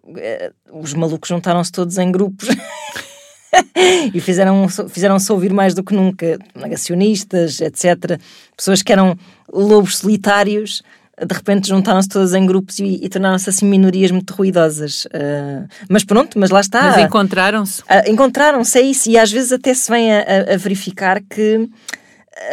[0.04, 2.48] Uh, os malucos juntaram-se todos em grupos.
[4.12, 8.18] e fizeram, fizeram-se ouvir mais do que nunca, negacionistas, etc.
[8.56, 9.16] Pessoas que eram
[9.52, 10.82] lobos solitários
[11.18, 15.04] de repente juntaram-se todas em grupos e, e tornaram-se assim minorias muito ruidosas.
[15.06, 16.82] Uh, mas pronto, mas lá está.
[16.82, 17.82] Mas encontraram-se.
[17.82, 19.08] Uh, encontraram-se, é isso.
[19.08, 20.24] E às vezes até se vem a,
[20.54, 21.68] a, verificar que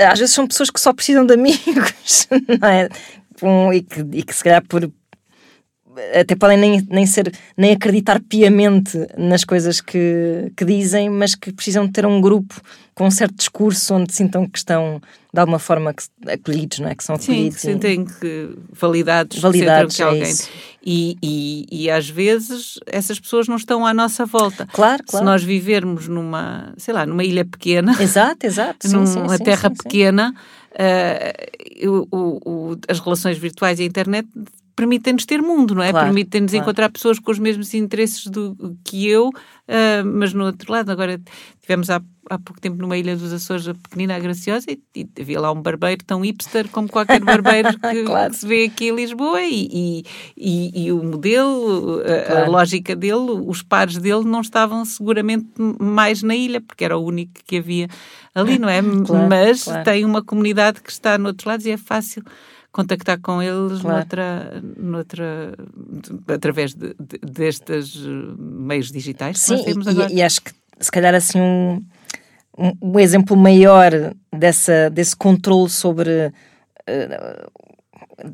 [0.08, 2.28] às vezes são pessoas que só precisam de amigos,
[2.62, 2.88] não é?
[3.42, 4.88] Um, e, que, e que se calhar por,
[6.20, 11.52] até podem nem, nem ser nem acreditar piamente nas coisas que, que dizem, mas que
[11.52, 12.62] precisam ter um grupo
[12.94, 15.02] com um certo discurso onde sintam que estão
[15.34, 15.96] de alguma forma
[16.28, 16.96] acolhidos, não é?
[16.96, 17.60] Que são acolhidos.
[17.60, 20.34] Sim, sentem que validados, validados que é alguém.
[20.84, 24.68] E, e, e, às vezes essas pessoas não estão à nossa volta.
[24.72, 25.24] Claro, claro.
[25.24, 29.70] Se nós vivermos numa, sei lá, numa ilha pequena, exato, exato, sim, numa sim, terra
[29.70, 30.36] sim, pequena,
[30.72, 32.40] uh, o,
[32.72, 34.28] o, as relações virtuais e a internet
[34.82, 35.92] permitem-nos ter mundo, não é?
[35.92, 36.64] Claro, permitem-nos claro.
[36.64, 41.22] encontrar pessoas com os mesmos interesses do, que eu, uh, mas no outro lado, agora
[41.62, 45.08] tivemos há, há pouco tempo numa ilha dos Açores, a pequenina, a graciosa, e, e
[45.22, 48.32] havia lá um barbeiro tão hipster como qualquer barbeiro que, claro.
[48.32, 50.04] que se vê aqui em Lisboa, e,
[50.36, 55.46] e, e, o modelo, a, a lógica dele, os pares dele não estavam seguramente
[55.80, 57.88] mais na ilha, porque era o único que havia
[58.34, 58.82] ali, não é?
[59.30, 62.24] Mas tem uma comunidade que está no outro lado e é fácil
[62.72, 63.98] contactar com eles Claro.
[63.98, 65.54] noutra, noutra,
[66.28, 70.12] através de, de- destes eh, meios digitais que Sim, e- agora.
[70.12, 71.84] e, e acho que se calhar assim um,
[72.58, 73.92] um, um exemplo maior
[74.34, 76.32] dessa, desse controle sobre,
[76.88, 77.48] eh,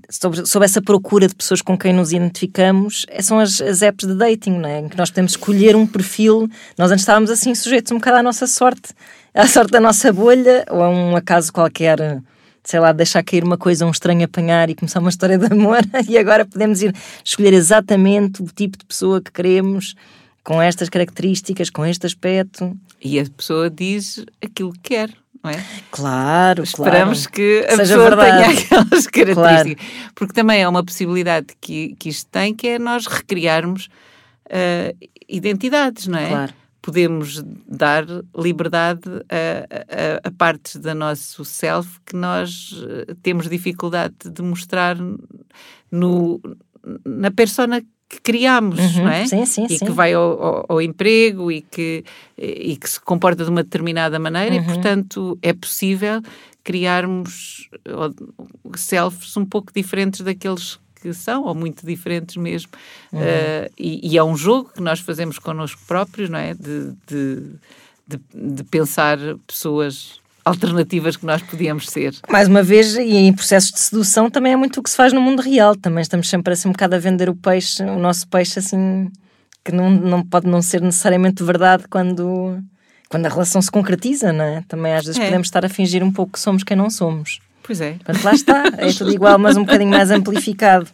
[0.09, 4.07] sobre, sobre essa procura de pessoas com quem nos identificamos é- são as, as apps
[4.07, 4.79] de dating, não é?
[4.81, 6.47] Em que nós podemos escolher um perfil.
[6.77, 8.93] Nós antes estávamos assim sujeitos um bocado à nossa sorte,
[9.33, 12.21] à sorte da nossa bolha ou a um acaso qualquer.
[12.67, 15.79] Sei lá, deixar cair uma coisa, um estranho apanhar e começar uma história de amor,
[16.05, 19.95] e agora podemos ir escolher exatamente o tipo de pessoa que queremos,
[20.43, 22.77] com estas características, com este aspecto.
[23.01, 25.09] E a pessoa diz aquilo que quer,
[25.41, 25.63] não é?
[25.89, 27.35] Claro, Esperamos claro.
[27.35, 28.37] que a Seja pessoa verdade.
[28.37, 29.87] tenha aquelas características.
[30.13, 33.87] Porque também é uma possibilidade que, que isto tem, que é nós recriarmos
[34.49, 34.93] ah,
[35.29, 36.27] identidades, não é?
[36.27, 36.53] Claro.
[36.87, 44.15] Podemos dar liberdade a, a, a partes da nosso self que nós eh, temos dificuldade
[44.33, 44.95] de mostrar
[45.91, 46.39] no,
[47.05, 49.25] na persona que criamos, Uhum, não é?
[49.27, 49.85] sim, sim, e sim.
[49.85, 52.05] que vai ao, ao- ao emprego e que,
[52.37, 54.61] e que se comporta de uma determinada maneira Uhum.
[54.61, 56.21] e, portanto, é possível
[56.63, 57.69] criarmos
[58.77, 62.71] selves um pouco diferentes daqueles que são, ou muito diferentes mesmo.
[63.11, 63.19] Uhum.
[63.21, 66.53] Eh, e, e é um jogo que nós fazemos connosco próprios, não é?
[66.53, 67.43] De, de,
[68.07, 68.19] de,
[68.55, 72.13] de pensar pessoas alternativas que nós podíamos ser.
[72.29, 75.11] Mais uma vez, e em processos de sedução também é muito o que se faz
[75.11, 75.75] no mundo real.
[75.75, 79.11] Também estamos sempre assim um bocado a vender o peixe, o nosso peixe assim,
[79.63, 82.63] que não, não pode não ser necessariamente verdade quando,
[83.09, 84.63] quando a relação se concretiza, não é?
[84.69, 85.25] Também às vezes É.
[85.25, 87.39] podemos estar a fingir um pouco que somos quem não somos.
[87.67, 87.95] Pois é.
[87.95, 90.87] Portanto, lá está, é tudo igual, mas um bocadinho mais amplificado.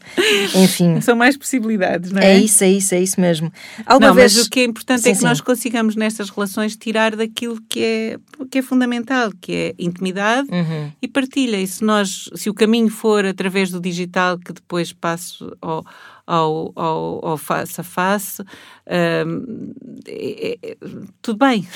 [0.56, 2.34] Enfim, São mais possibilidades, não é?
[2.34, 3.54] é isso, é isso, é isso mesmo.
[3.86, 4.36] Alguma Não, vez.
[4.36, 5.26] mas o que é importante Sim, é que sim.
[5.26, 8.18] nós consigamos nestas relações tirar daquilo que é,
[8.50, 10.92] que é fundamental, que é intimidade Uhum.
[11.00, 11.58] e partilha.
[11.62, 15.86] E se nós, se o caminho for através do digital, que depois passo ao,
[16.26, 18.42] ao, ao, ao face a face,
[19.28, 19.74] hum,
[20.08, 20.78] é- é-
[21.22, 21.68] tudo bem.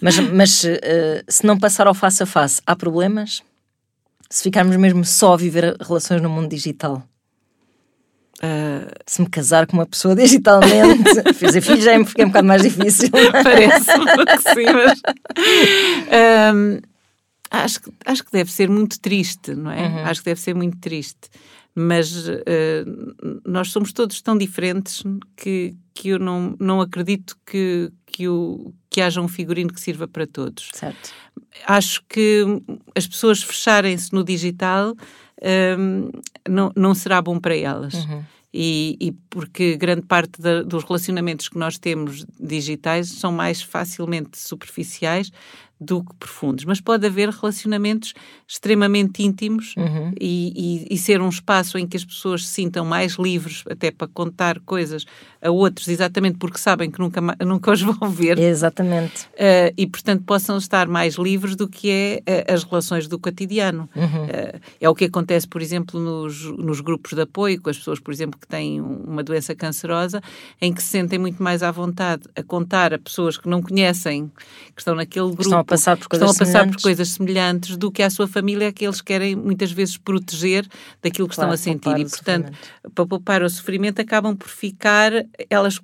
[0.00, 3.42] Mas, mas eh, se não passar ao face a face, há problemas?
[4.32, 7.06] Se ficarmos mesmo só a viver relações no mundo digital?
[8.42, 11.04] Ah, Se me casar com uma pessoa digitalmente,
[11.38, 13.10] fazer filhos já é um bocado mais difícil.
[13.10, 15.02] Parece-me que sim, mas.
[16.54, 16.80] Hum,
[17.50, 19.86] acho, que- acho que deve ser muito triste, não é?
[19.86, 20.04] Uhum.
[20.06, 21.28] Acho que deve ser muito triste.
[21.74, 22.84] Mas eh,
[23.44, 25.02] nós somos todos tão diferentes
[25.36, 30.06] que, que eu não, não acredito que, que, o, que haja um figurino que sirva
[30.06, 30.68] para todos.
[30.74, 31.10] Certo.
[31.66, 32.44] Acho que
[32.94, 34.94] as pessoas fecharem-se no digital
[35.78, 36.10] hum,
[36.48, 37.94] não, não será bom para elas.
[37.94, 38.22] Uhum.
[38.54, 44.38] E, e porque grande parte da- dos relacionamentos que nós temos digitais são mais facilmente
[44.38, 45.30] superficiais
[45.82, 46.64] do que profundos.
[46.64, 48.14] Mas pode haver relacionamentos
[48.46, 50.12] extremamente íntimos Uhum.
[50.20, 53.90] e, e- e ser um espaço em que as pessoas se sintam mais livres até
[53.90, 55.04] para contar coisas
[55.40, 58.38] a outros, exatamente porque sabem que nunca, nunca os vão ver.
[58.38, 59.24] Exatamente.
[59.32, 63.88] Uh, e, portanto, possam estar mais livres do que é uh, as relações do cotidiano.
[63.96, 64.24] Uhum.
[64.26, 67.98] Uh, é o que acontece, por exemplo, nos, nos grupos de apoio, com as pessoas,
[67.98, 70.20] por exemplo, que têm um- uma doença cancerosa,
[70.60, 74.30] em que se sentem muito mais à vontade a contar a pessoas que não conhecem,
[74.76, 77.90] que estão naquele grupo, passar por que estão a coisas passar por coisas semelhantes, do
[77.90, 80.66] que à sua família, que eles querem muitas vezes proteger
[81.02, 81.98] daquilo que Claro, estão a sentir.
[82.00, 82.92] E, portanto, sofrimento.
[82.94, 85.12] para poupar o sofrimento, acabam por ficar
[85.50, 85.80] elas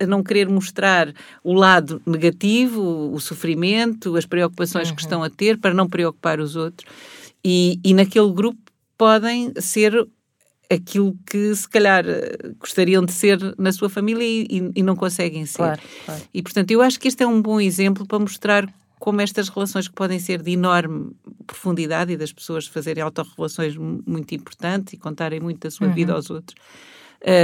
[0.00, 2.80] a não querer mostrar o lado negativo,
[3.12, 4.94] o, sofrimento, as preocupações Uhum.
[4.96, 6.88] que estão a ter, para não preocupar os outros.
[7.44, 8.58] E, e naquele grupo
[8.98, 10.06] podem ser
[10.70, 12.04] aquilo que se calhar
[12.58, 15.56] gostariam de ser na sua família e, e- e não conseguem ser.
[15.58, 16.22] Claro, claro.
[16.32, 18.66] E portanto, eu acho que este é um bom exemplo para mostrar
[19.02, 21.10] como estas relações que podem ser de enorme
[21.44, 26.12] profundidade e das pessoas fazerem autorrelações mu- muito importantes e contarem muito da sua vida
[26.12, 26.54] aos outros,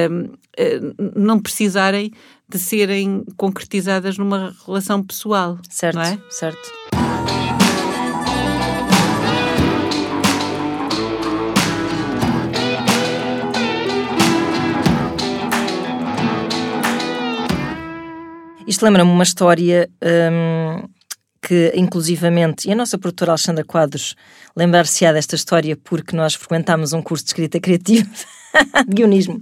[0.09, 0.79] hum, eh,
[1.17, 2.13] não precisarem
[2.49, 5.59] de serem concretizadas numa relação pessoal.
[5.69, 6.17] Certo, Não é?
[6.31, 6.71] certo.
[18.67, 19.89] Isto lembra-me uma história
[20.31, 20.87] hum,
[21.49, 24.15] que, inclusivamente, e a nossa produtora Alexandra Quadros
[24.55, 28.07] lembrar-se-á desta história porque nós frequentámos um curso de escrita criativa
[28.87, 29.41] de guionismo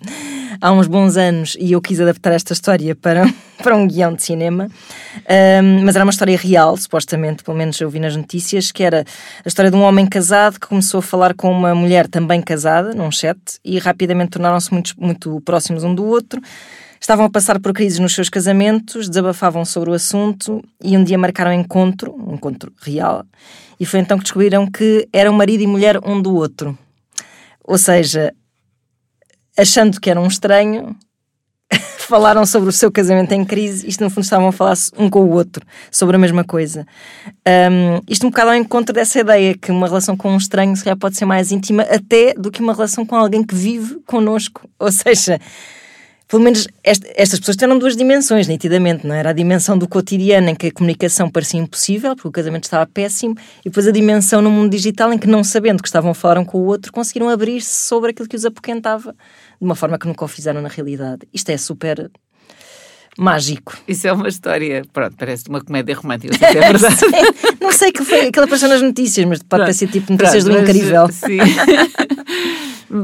[0.61, 3.25] há uns bons anos e eu quis adaptar esta história para,
[3.61, 4.69] para um guião de cinema.
[5.17, 9.05] Hum, mas era uma história real, supostamente, pelo menos eu vi nas notícias, que era
[9.45, 12.95] a história de um homem casado que começou a falar com uma mulher também casada,
[12.95, 16.41] num chat, e rapidamente tornaram-se muito, muito próximos um do outro.
[17.01, 21.19] Estavam a passar por crises nos seus casamentos, desabafavam sobre o assunto e um dia
[21.19, 23.25] marcaram um encontro, um encontro real,
[23.79, 26.77] e foi então que descobriram que eram marido e mulher um do outro.
[27.63, 28.33] Ou seja,
[29.59, 30.97] achando que era um estranho,
[31.99, 35.21] falaram sobre o seu casamento em crise, isto no fundo estavam a falar um com
[35.21, 36.87] o outro sobre a mesma coisa.
[37.47, 40.85] Um, isto um bocado ao encontro dessa ideia que uma relação com um estranho se
[40.85, 44.69] calhar pode ser mais íntima até do que uma relação com alguém que vive connosco.
[44.79, 45.41] Ou seja,
[46.29, 49.19] pelo menos est- estas pessoas tiveram duas dimensões, nitidamente, não é?
[49.21, 49.31] era?
[49.31, 53.37] A dimensão do cotidiano em que a comunicação parecia impossível, porque o casamento estava péssimo,
[53.61, 56.39] e depois a dimensão no mundo digital em que, não sabendo que estavam a falar
[56.39, 60.07] um com o outro, conseguiram abrir-se sobre aquilo que os apoquentava, de uma forma que
[60.09, 61.21] nunca o fizeram na realidade.
[61.33, 62.11] Isto é super
[63.19, 63.75] mágico.
[63.89, 67.57] Isso é uma história, pronto, parece uma comédia romântica, não sei se é verdade.
[67.63, 70.57] não sei que foi, aquilo apareceu nas notícias, mas pode ter sido tipo notícias Pronto,
[70.59, 71.09] do mas, incrível.
[71.13, 71.39] Sim.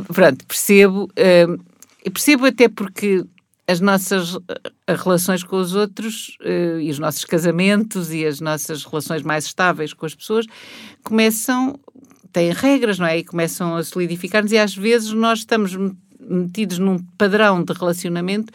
[0.12, 1.08] Pronto, percebo.
[1.48, 1.56] hum,
[2.04, 3.24] e percebo até porque
[3.66, 8.84] as nossas eh, relações com os outros eh, e os nossos casamentos e as nossas
[8.84, 10.46] relações mais estáveis com as pessoas
[11.04, 11.78] começam,
[12.32, 13.18] têm regras, não é?
[13.18, 15.76] E começam a solidificar-nos e às vezes nós estamos
[16.20, 18.52] metidos num padrão de relacionamento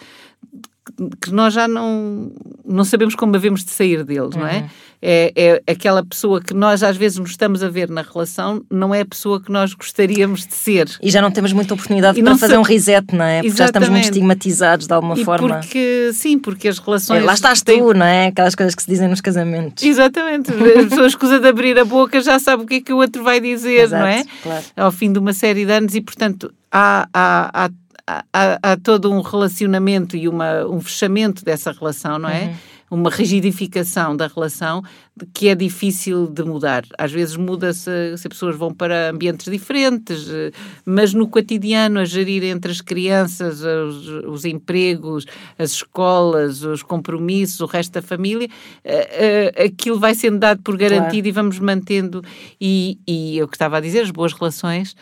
[1.22, 2.32] que nós já não,
[2.66, 4.70] não sabemos como havemos de sair deles, não é?
[5.02, 5.32] é?
[5.66, 9.02] É aquela pessoa que nós às vezes nos estamos a ver na relação, não é
[9.02, 10.90] a pessoa que nós gostaríamos de ser.
[11.02, 13.42] E já não temos muita oportunidade E para não fazer sa- um reset, não é?
[13.42, 14.06] Porque já estamos muito Exatamente.
[14.06, 15.48] estigmatizados de alguma e forma.
[15.60, 17.22] porque, sim, porque as relações...
[17.22, 18.28] É, lá estás têm- tu, não é?
[18.28, 19.84] Aquelas coisas que se dizem nos casamentos.
[19.84, 20.52] Exatamente.
[20.78, 23.24] As pessoas escusam de abrir a boca já sabem o que é que o outro
[23.24, 24.24] vai dizer, Exato, não é?
[24.44, 24.64] claro.
[24.76, 27.70] Ao fim de uma série de anos e, portanto, há, há, há,
[28.08, 32.56] há, há todo um relacionamento e uma, um fechamento dessa relação, não é?
[32.90, 34.82] uma rigidificação da relação
[35.34, 36.84] que é difícil de mudar.
[36.98, 40.52] Às vezes muda-se se as pessoas vão para ambientes diferentes, eh,
[40.86, 45.26] mas no cotidiano, a gerir entre as crianças, os, os empregos,
[45.58, 48.48] as escolas, os compromissos, o resto da família,
[48.86, 51.28] eh, eh, aquilo vai sendo dado por garantido claro.
[51.28, 52.24] e vamos mantendo.
[52.62, 54.96] E, e eu que estava a dizer, as boas relações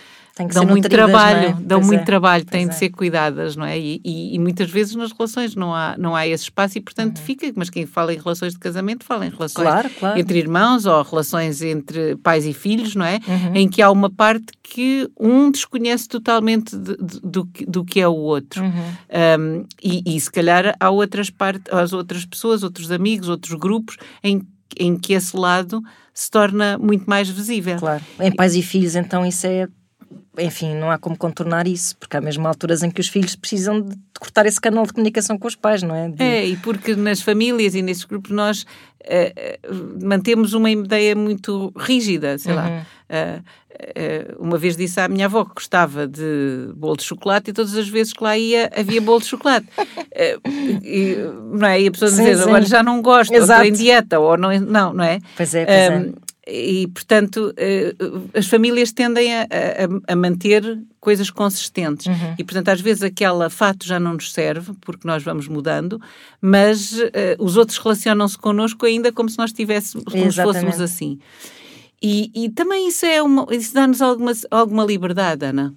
[0.54, 1.54] dão muito trabalho, é?
[1.62, 2.68] dão pois muito é, trabalho, têm é.
[2.68, 3.80] de ser cuidadas, não é?
[3.80, 7.20] E, e, e, muitas vezes nas relações não há, não há esse espaço e, portanto,
[7.20, 7.24] uhum.
[7.24, 7.52] fica.
[7.56, 10.20] Mas quem fala em relações de casamento fala em relações claro, claro.
[10.20, 13.20] entre irmãos ou relações entre pais e filhos, não é?
[13.26, 13.56] Uhum.
[13.56, 18.08] Em que há uma parte que um desconhece totalmente de, de, do, do que é
[18.08, 18.62] o outro.
[18.62, 19.40] Uhum.
[19.40, 23.96] Um, e, e se calhar há outras partes, as outras pessoas, outros amigos, outros grupos
[24.22, 24.42] em,
[24.78, 25.82] em que esse lado
[26.14, 27.78] se torna muito mais visível.
[27.78, 28.04] Claro.
[28.20, 29.68] Em pais e filhos, então, isso é
[30.38, 33.82] enfim, não há como contornar isso, porque há mesmo alturas em que os filhos precisam
[33.82, 36.10] de cortar esse canal de comunicação com os pais, não é?
[36.10, 36.24] De...
[36.24, 42.38] É, e porque nas famílias e nesses grupos nós uh, mantemos uma ideia muito rígida,
[42.38, 42.58] sei uhum.
[42.58, 42.86] lá.
[43.08, 47.54] Uh, uh, uma vez disse à minha avó que gostava de bolo de chocolate e
[47.54, 49.68] todas as vezes que lá ia havia bolo de chocolate.
[50.84, 51.18] e,
[51.52, 51.82] não é?
[51.82, 53.62] E a pessoa dizer, agora já não gosto, Exato.
[53.62, 55.20] ou estou em dieta, ou não, não, não é?
[55.36, 57.96] Pois é, pois é e, portanto, eh,
[58.34, 62.06] as famílias tendem a, a, a manter coisas consistentes.
[62.06, 62.36] Uhum.
[62.38, 66.00] E, portanto, às vezes aquela fato já não nos serve, porque nós vamos mudando,
[66.40, 71.20] mas uh, os outros relacionam-se connosco ainda como se nós tivéssemos, como se fôssemos assim.
[72.02, 75.74] E, e também isso, é uma, isso dá-nos alguma, alguma liberdade, Ana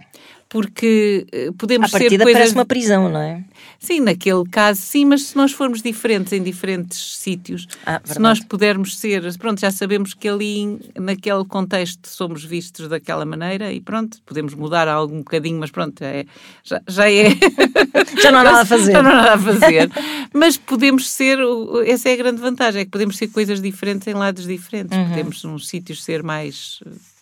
[0.48, 2.32] porque uh, podemos a ser coisas...
[2.32, 3.44] parece uma prisão, não é?
[3.78, 8.40] Sim, naquele caso sim, mas se nós formos diferentes em diferentes sítios, ah, se nós
[8.40, 14.18] pudermos ser, pronto, já sabemos que ali naquele contexto somos vistos daquela maneira e pronto,
[14.26, 16.24] podemos mudar algum bocadinho, mas pronto, é,
[16.64, 17.28] já, já é...
[18.20, 18.92] já não há nada a fazer.
[18.98, 19.90] Já não há nada a fazer.
[20.34, 21.38] mas podemos ser,
[21.86, 25.08] essa é a grande vantagem, é que podemos ser coisas diferentes em lados diferentes, uhum.
[25.08, 26.80] podemos nos sítios ser mais,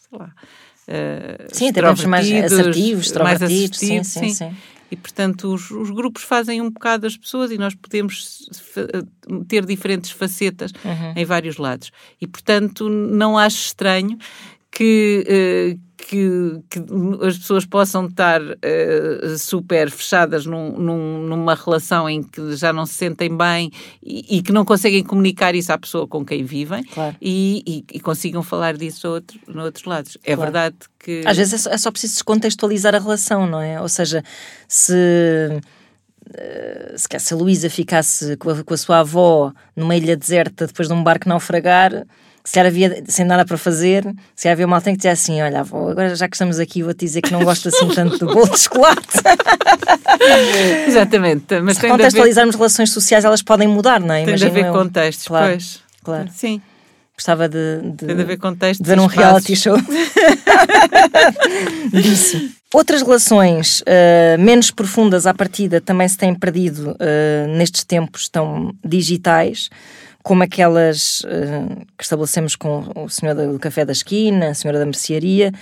[0.09, 0.33] sei lá
[0.89, 4.35] uh, sim, teremos mais assertivos, mais assertivos, sim, sim, sim.
[4.35, 4.57] sim.
[4.91, 9.03] E, portanto, os, os, grupos fazem um bocado as pessoas e nós podemos eh,
[9.49, 11.13] ter diferentes facetas uhum.
[11.17, 11.91] em vários lados.
[12.21, 14.17] E, portanto, não acho estranho
[14.71, 16.79] que, uh, que, que,
[17.27, 22.87] as pessoas possam estar uh, super fechadas num, num, numa relação em que já não
[22.87, 23.71] se sentem bem
[24.03, 27.17] e, e, que não conseguem comunicar isso à pessoa com quem vivem claro.
[27.21, 30.17] e, e, e, consigam falar disso outro, no outros lados.
[30.23, 30.53] É claro.
[30.53, 31.23] verdade que.
[31.27, 33.81] Às vezes é só, é só preciso descontextualizar a relação, não é?
[33.81, 34.23] Ou seja,
[34.69, 35.61] se
[36.35, 40.67] eh, se, se a Luísa ficasse com a, com a, sua avó numa ilha deserta
[40.67, 42.07] depois de um barco naufragar,
[42.47, 45.91] se havia sem nada para fazer, se havia uma alguém que dizia assim: Olha, avó,
[45.91, 48.61] agora já que estamos aqui, vou-te dizer que não gosto assim tanto do bolo de
[48.61, 49.19] chocolate.
[50.87, 51.59] Exatamente.
[51.61, 52.61] Mas se contextualizarmos haver...
[52.61, 54.25] relações sociais, elas podem mudar, não é?
[54.25, 55.81] Tem de haver contextos, claro, pois.
[56.05, 56.29] Claro.
[56.33, 56.63] Sim.
[57.17, 59.77] Gostava de, de, Tem de haver contextos de ver um reality show
[61.91, 62.49] disso.
[62.73, 68.73] Outras relações uh, menos profundas à partida também se têm perdido uh, nestes tempos tão
[68.85, 69.69] digitais
[70.27, 74.85] como aquelas uh, que estabelecemos com o senhor do café da esquina, a senhora da
[74.85, 75.53] mercearia,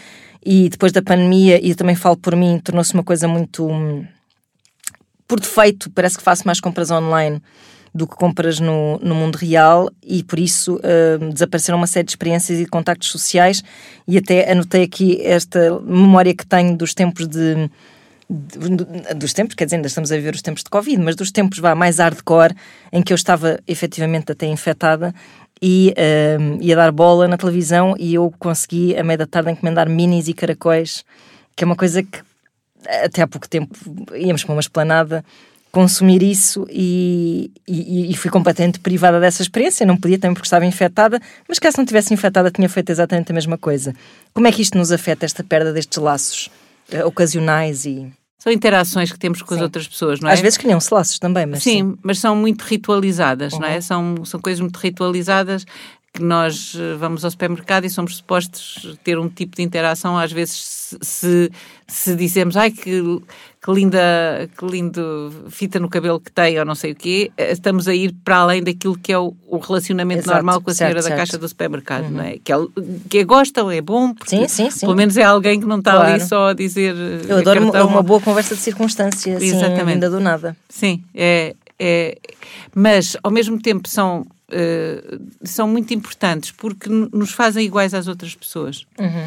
[0.42, 3.68] e depois da pandemia, e eu também falo por mim, tornou-se uma coisa muito.
[5.28, 7.42] Por defeito, parece que faço mais compras online
[7.94, 12.12] do que compras no, no mundo real e por isso uh, desapareceram uma série de
[12.12, 13.62] experiências e de contactos sociais
[14.08, 17.70] e até anotei aqui esta memória que tenho dos tempos de
[18.28, 21.58] dos tempos, quer dizer, ainda estamos a viver os tempos de Covid, mas dos tempos
[21.58, 22.54] vá, mais hardcore,
[22.92, 25.14] em que eu estava efetivamente até infectada
[25.60, 29.88] e uh, ia dar bola na televisão e eu consegui, a meia da tarde, encomendar
[29.88, 31.04] minis e caracóis,
[31.54, 32.20] que é uma coisa que
[33.04, 33.74] até há pouco tempo
[34.14, 35.24] íamos para uma esplanada
[35.74, 39.84] consumir isso e, e, e, fui completamente privada dessa experiência.
[39.84, 43.34] Não podia também porque estava infectada, mas caso não tivesse infectada, tinha feito exatamente a
[43.34, 43.92] mesma coisa.
[44.32, 46.48] Como é que isto nos afeta, esta perda destes laços?
[46.92, 48.12] Uh, ocasionais e.
[48.38, 49.54] São interações que temos com Sim.
[49.56, 50.34] as outras pessoas, não é?
[50.34, 51.62] Às vezes criam-se laços também, mas.
[51.62, 53.60] Sim, sim, mas são muito ritualizadas, uhum.
[53.60, 53.76] não é?
[53.76, 53.82] Uhum.
[53.82, 55.64] São, são coisas muito ritualizadas
[56.14, 60.30] que nós eh, vamos ao supermercado e somos supostos ter um tipo de interação, às
[60.30, 61.50] vezes se,
[61.88, 63.02] se dizemos, ai que,
[63.60, 67.50] que linda, que lindo fita no cabelo que tem ou não sei o quê, eh,
[67.50, 70.74] estamos a ir para além daquilo que é o, o relacionamento Exato, normal com a
[70.74, 72.10] senhora certo, da caixa do supermercado, uhum.
[72.12, 72.38] não é?
[72.38, 72.56] Que, é,
[73.10, 74.86] que é, gostam, é bom, porque sim, sim, sim.
[74.86, 76.12] pelo menos é alguém que não está claro.
[76.12, 76.94] ali só a dizer...
[76.94, 77.88] Eh, Eu adoro cartão.
[77.88, 80.56] uma boa conversa de circunstância, assim, ainda do nada.
[80.68, 82.18] Sim, é, é,
[82.72, 88.34] mas ao mesmo tempo são Uh, são muito importantes porque nos fazem iguais às outras
[88.34, 88.86] pessoas.
[88.98, 89.26] Uhum.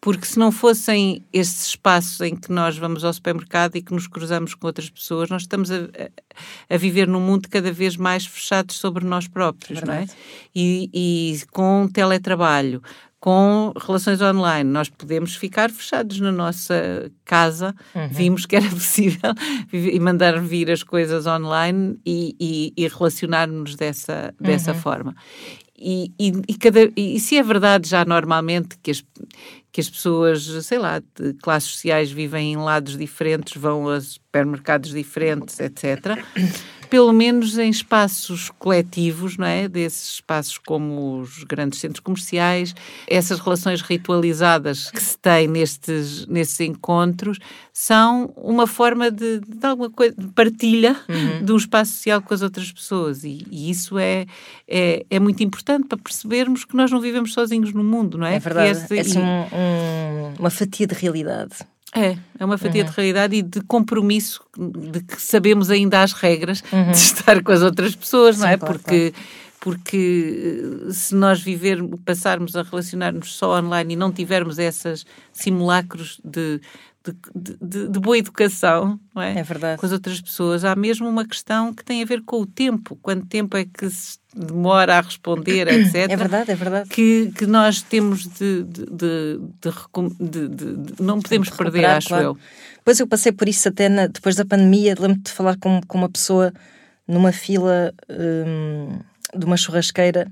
[0.00, 4.08] porque se não fossem esses espaços em que nós vamos ao supermercado e que nos
[4.08, 5.76] cruzamos com outras pessoas, nós estamos a,
[6.68, 10.06] a, viver num mundo cada vez mais fechado sobre nós próprios, não é?
[10.52, 12.82] E, e com teletrabalho,
[13.22, 14.68] com relações online.
[14.68, 18.08] Nós podemos ficar fechados na nossa casa, uhum.
[18.08, 19.32] vimos que era possível
[19.72, 24.80] e mandar vir as coisas online e, e, e relacionar-nos dessa, dessa uhum.
[24.80, 25.14] forma.
[25.78, 29.04] E, e, e, cada, e se é verdade já normalmente que as,
[29.70, 34.90] que as pessoas, sei lá, de classes sociais vivem em lados diferentes, vão a supermercados
[34.90, 36.18] diferentes, etc
[36.92, 39.66] pelo menos em espaços coletivos, não é?
[39.66, 42.74] Desses espaços como os grandes centros comerciais,
[43.08, 47.38] essas relações ritualizadas que se têm nestes, nesses encontros
[47.72, 51.42] são uma forma de, de alguma coisa, de partilha uhum.
[51.42, 54.26] de um espaço social com as outras pessoas e, e isso é,
[54.68, 58.34] é, é, muito importante para percebermos que nós não vivemos sozinhos no mundo, não é?
[58.34, 61.54] É verdade, esse, é assim, um, um, uma fatia de realidade.
[61.94, 62.90] É, é uma fatia uhum.
[62.90, 66.90] de realidade e de compromisso de que sabemos ainda as regras uhum.
[66.90, 68.56] de estar com as outras pessoas, Sim, não é?
[68.56, 69.26] Claro, porque claro.
[69.60, 76.18] porque eh, se nós viver, passarmos a relacionar-nos só online e não tivermos esses simulacros
[76.24, 76.62] de,
[77.04, 79.34] de, de, de, boa educação não é?
[79.38, 80.64] é com as outras pessoas.
[80.64, 82.96] Há mesmo uma questão que tem a ver com o tempo.
[83.02, 86.10] Quanto tempo é que se demora a responder, etc.
[86.10, 86.88] É verdade, é verdade.
[86.88, 89.40] Que, que nós temos de, de
[91.00, 92.24] não podemos perder, acho claro.
[92.24, 92.38] eu.
[92.84, 94.94] Pois eu passei por isso até na, depois da pandemia.
[94.98, 96.52] Lembro-me de falar com, com uma pessoa
[97.06, 98.98] numa fila hum,
[99.36, 100.30] de uma churrasqueira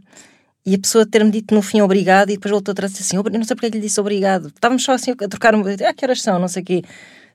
[0.64, 3.30] e a pessoa ter-me dito no fim obrigado e depois voltou atrás e disse assim,
[3.30, 4.48] não sei porque lhe disse obrigado.
[4.48, 6.82] Estávamos só assim a trocar, ah, que horas são, não sei o quê.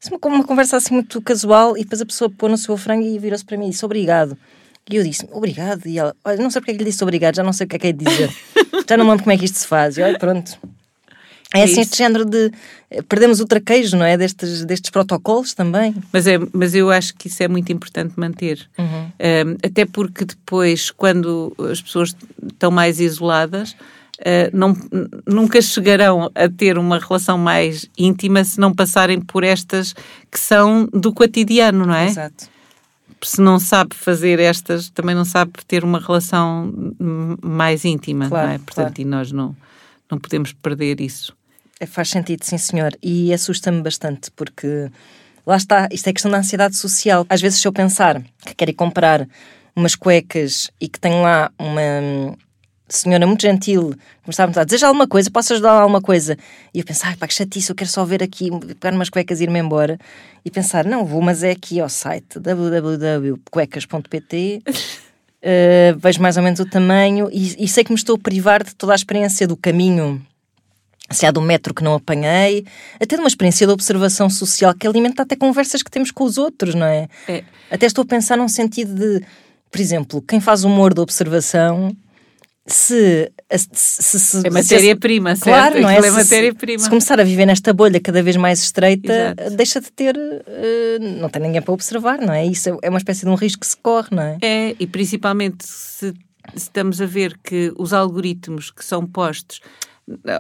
[0.08, 3.18] Uma, uma conversa assim muito casual e depois a pessoa pôs no seu frango e
[3.18, 4.38] virou-se para mim e disse obrigado.
[4.90, 5.88] E eu disse, obrigado.
[5.88, 7.68] E ela, olha, não sei porque é que lhe disse obrigado, já não sei o
[7.68, 8.30] que é que é de dizer.
[8.88, 9.98] já não lembro como é que isto se faz.
[9.98, 10.60] E olha, pronto.
[11.56, 12.52] É, é assim, este género de.
[12.92, 14.18] Eh, perdemos o traquejo, não é?
[14.18, 15.96] Destes, destes protocolos também.
[16.12, 18.68] Mas, é, mas eu acho que isso é muito importante manter.
[18.78, 18.86] Uhum.
[18.86, 24.76] Um, até porque depois, quando as pessoas estão mais isoladas, uh, não,
[25.26, 29.94] nunca chegarão a ter uma relação mais íntima se não passarem por estas
[30.30, 32.08] que são do cotidiano, não é?
[32.08, 32.50] Exato.
[33.22, 36.72] Se não sabe fazer estas, também não sabe ter uma relação
[37.42, 38.58] mais íntima, claro, não é?
[38.60, 39.02] Portanto, claro.
[39.02, 39.56] e nós não,
[40.12, 41.36] não podemos perder isso.
[41.80, 42.98] É, faz sentido, sim, senhor.
[43.02, 44.90] E assusta-me bastante, porque
[45.46, 47.26] lá está, isto é questão da ansiedade social.
[47.30, 49.28] Às vezes, se eu pensar que quero ir comprar
[49.76, 52.38] umas cuecas e que tenho lá uma
[52.88, 56.38] senhora muito gentil começar a dizer alguma coisa, posso ajudar alguma coisa?
[56.74, 58.50] E eu pensar, ai pá, que chatice, eu quero só ver aqui,
[58.80, 60.00] pegar umas cuecas e ir-me embora.
[60.46, 64.62] E pensar, não vou, mas é aqui ao site www.cuecas.pt.
[64.66, 64.72] Uh,
[66.00, 68.74] vejo mais ou menos o tamanho e, e sei que me estou a privar de
[68.74, 70.26] toda a experiência do caminho
[71.12, 74.88] se há do metro que não apanhei, até de uma experiência de observação social que
[74.88, 77.08] alimenta até conversas que temos com os outros, não é?
[77.28, 77.44] é.
[77.70, 79.26] Até estou a pensar num sentido de,
[79.72, 81.96] por exemplo, quem faz humor de observação,
[82.66, 83.32] se.
[83.52, 85.36] se, se é matéria-prima?
[85.36, 85.98] Claro, não é?
[85.98, 86.80] é matéria-prima.
[86.80, 89.56] Se, se, começar a viver nesta bolha cada vez mais estreita, Exato.
[89.56, 90.16] deixa de ter.
[90.18, 92.46] Uh, não tem ninguém para observar, não é?
[92.46, 94.38] Isso é uma espécie de um risco que se corre, não é?
[94.42, 96.14] É, e principalmente se
[96.56, 99.62] estamos a ver que os algoritmos que são postos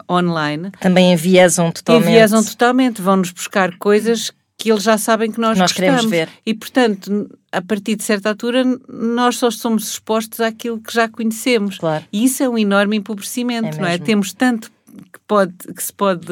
[0.09, 0.71] online.
[0.79, 2.07] Também enviesam totalmente.
[2.07, 6.29] Enviesam totalmente, vão-nos buscar coisas que eles já sabem que nós, nós queremos ver.
[6.45, 11.77] E, portanto, a partir de certa altura, nós só somos expostos àquilo que já conhecemos.
[11.77, 12.05] Claro.
[12.11, 13.97] E isso é um enorme empobrecimento, é não é?
[13.97, 14.71] Temos tanto
[15.11, 16.31] que, pode, que se pode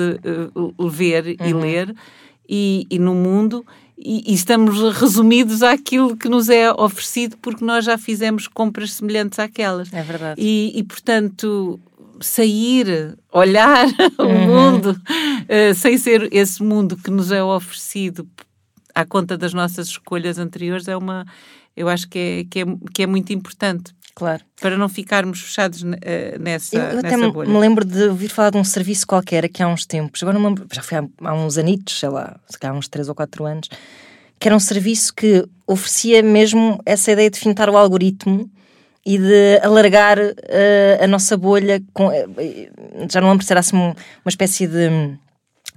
[0.55, 1.47] uh, ver uhum.
[1.47, 1.95] e ler
[2.47, 3.65] e, e no mundo
[3.97, 9.39] e, e, estamos resumidos àquilo que nos é oferecido porque nós já fizemos compras semelhantes
[9.39, 9.93] àquelas.
[9.93, 10.41] É verdade.
[10.41, 11.79] E, e portanto,
[12.23, 14.47] sair, olhar o uhum.
[14.47, 18.27] mundo, uh, sem ser esse mundo que nos é oferecido
[18.93, 21.25] à conta das nossas escolhas anteriores, é uma,
[21.75, 23.93] eu acho que é, que é, que é muito importante.
[24.15, 24.43] Claro.
[24.61, 25.87] Para não ficarmos fechados uh,
[26.39, 27.49] nessa, eu, eu nessa até bolha.
[27.49, 30.49] me lembro de ouvir falar de um serviço qualquer aqui há uns tempos, agora não
[30.49, 33.15] lembro, já foi há, há uns anitos, sei lá, se calhar há uns 3 ou
[33.15, 33.69] 4 anos,
[34.39, 38.49] que era um serviço que oferecia mesmo essa ideia de fintar o algoritmo
[39.05, 41.81] e de alargar uh, a nossa bolha.
[41.93, 43.95] Com, uh, já não lembro se era assim uma
[44.27, 45.17] espécie de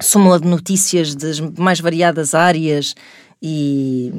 [0.01, 2.95] súmula de notícias das mais variadas áreas
[3.49, 4.12] e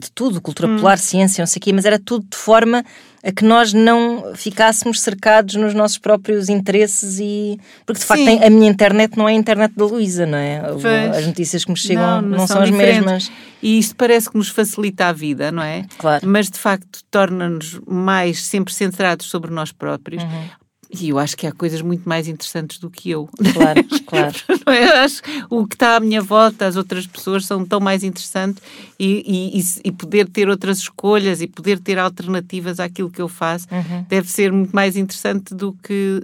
[0.00, 0.74] de tudo, cultura hum.
[0.74, 2.84] popular, ciência, não sei o quê, mas era tudo de forma
[3.22, 7.56] a que nós não ficássemos cercados nos nossos próprios interesses e...
[7.86, 10.60] Porque, de facto, tem, a minha internet não é a internet da Luísa, não é?
[10.60, 11.16] Pois.
[11.16, 13.30] As notícias que me chegam não, não, não são, são as mesmas.
[13.62, 15.84] E isto parece que nos facilita a vida, não é?
[15.96, 16.26] Claro.
[16.26, 20.22] Mas, de facto, torna-nos mais sempre centrados sobre nós próprios.
[20.24, 23.28] Uhum e eu acho que há coisas muito mais interessantes do que eu.
[23.52, 24.36] Claro, claro.
[24.66, 24.84] é?
[24.84, 28.62] eu acho o que está à minha volta, as outras pessoas são tão mais interessantes
[28.98, 33.66] e, e, e, poder ter outras escolhas e poder ter alternativas àquilo que eu faço
[33.70, 34.04] uhum.
[34.08, 36.22] deve ser muito mais interessante do que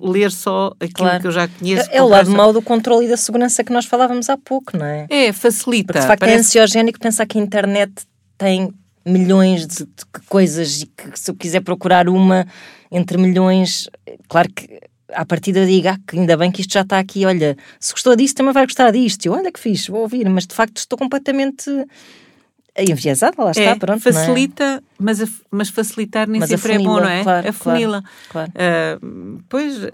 [0.00, 1.20] ler só aquilo claro.
[1.20, 1.90] que eu já conheço.
[1.90, 4.76] É, é o lado mau do controle e da segurança que nós falávamos há pouco,
[4.76, 5.06] não é?
[5.10, 5.86] É, facilita.
[5.92, 6.36] Porque de facto é Parece...
[6.36, 7.92] é ansiogénico pensar que a internet
[8.36, 8.72] tem
[9.04, 12.46] milhões de, de coisas e que se eu quiser procurar uma
[12.90, 13.88] entre milhões,
[14.28, 14.80] claro que
[15.12, 18.14] à partida diga ah, que ainda bem que isto já está aqui, olha, se gostou
[18.14, 19.24] disso também vai gostar disto.
[19.26, 21.70] Eu, olha que fiz, vou ouvir, mas de facto estou completamente
[22.82, 24.00] enviesada, lá está, é, pronto.
[24.00, 24.80] Facilita, é?
[24.98, 27.22] mas, a, mas facilitar nem mas sempre é bom, não é?
[27.22, 28.02] Claro, afunila.
[28.28, 28.98] Claro, claro.
[29.02, 29.88] Uh, pois, uh,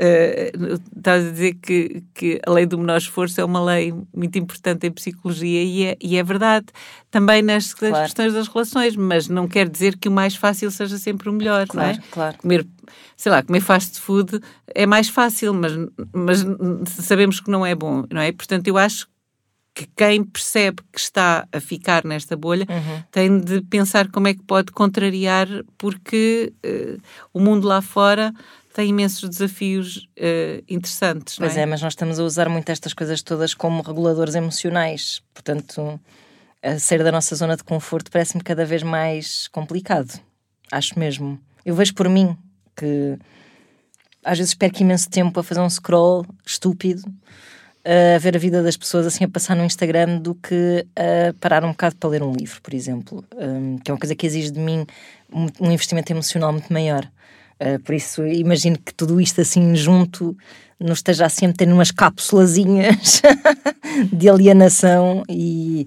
[0.97, 4.87] estás a dizer que, que a lei do menor esforço é uma lei muito importante
[4.87, 6.67] em psicologia e é, e é verdade
[7.11, 8.05] também nas claro.
[8.05, 11.67] questões das relações, mas não quer dizer que o mais fácil seja sempre o melhor,
[11.67, 12.03] claro, não é?
[12.11, 12.39] Claro.
[12.39, 12.67] Comer,
[13.17, 14.41] sei lá, comer fast food
[14.75, 15.73] é mais fácil, mas,
[16.13, 16.45] mas
[16.89, 18.33] sabemos que não é bom, não é?
[18.33, 19.07] Portanto, eu acho
[19.75, 23.03] que quem percebe que está a ficar nesta bolha uhum.
[23.11, 27.03] tem de pensar como é que pode contrariar, porque uh,
[27.33, 28.33] o mundo lá fora
[28.73, 31.37] tem imensos desafios uh, interessantes.
[31.37, 31.63] Pois é?
[31.63, 31.67] é?
[31.67, 36.01] mas nós estamos a usar muito estas coisas todas como reguladores emocionais, portanto,
[36.63, 40.21] a sair da nossa zona de conforto parece-me cada vez mais complicado.
[40.71, 41.39] Acho mesmo.
[41.65, 42.37] Eu vejo por mim
[42.77, 43.19] que
[44.25, 47.03] às vezes perco imenso tempo a fazer um scroll estúpido
[47.85, 51.65] a ver a vida das pessoas assim a passar no Instagram do que a parar
[51.65, 54.51] um bocado para ler um livro, por exemplo, um, que é uma coisa que exige
[54.51, 54.87] de mim
[55.33, 57.07] um, investimento emocional muito maior.
[57.61, 60.37] Uh, por isso, imagino que tudo isto assim junto
[60.81, 63.23] nos esteja assim a meter umas cápsulazinhas
[64.13, 65.87] de alienação e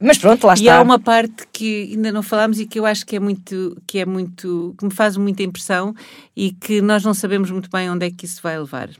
[0.00, 0.64] mas pronto, lá está.
[0.64, 3.76] E há uma parte que ainda não falámos e que eu acho que é muito,
[3.84, 5.92] que é muito, que me faz muita impressão
[6.36, 8.90] e que nós não sabemos muito bem onde é que isso vai levar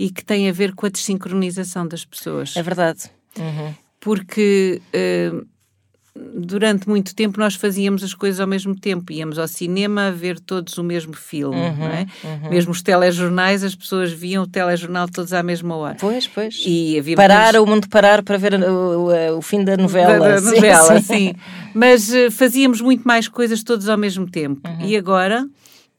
[0.00, 2.56] e que tem a ver com a desincronização das pessoas.
[2.56, 3.10] É verdade.
[3.38, 3.74] Uhum.
[4.00, 5.46] Porque uh,
[6.34, 9.12] durante muito tempo nós fazíamos as coisas ao mesmo tempo.
[9.12, 12.06] Íamos ao cinema a ver todos o mesmo filme, uhum, não é?
[12.24, 12.48] Uhum.
[12.48, 15.98] Mesmo os telejornais, as pessoas viam o telejornal todos à mesma hora.
[16.00, 16.62] Pois, pois.
[16.66, 20.18] E havia parar, o mundo parar para ver o, o, o fim da novela.
[20.18, 21.14] Da, da novela, sim.
[21.14, 21.34] sim.
[21.74, 24.66] Mas uh, fazíamos muito mais coisas todos ao mesmo tempo.
[24.66, 24.86] Uhum.
[24.86, 25.46] E agora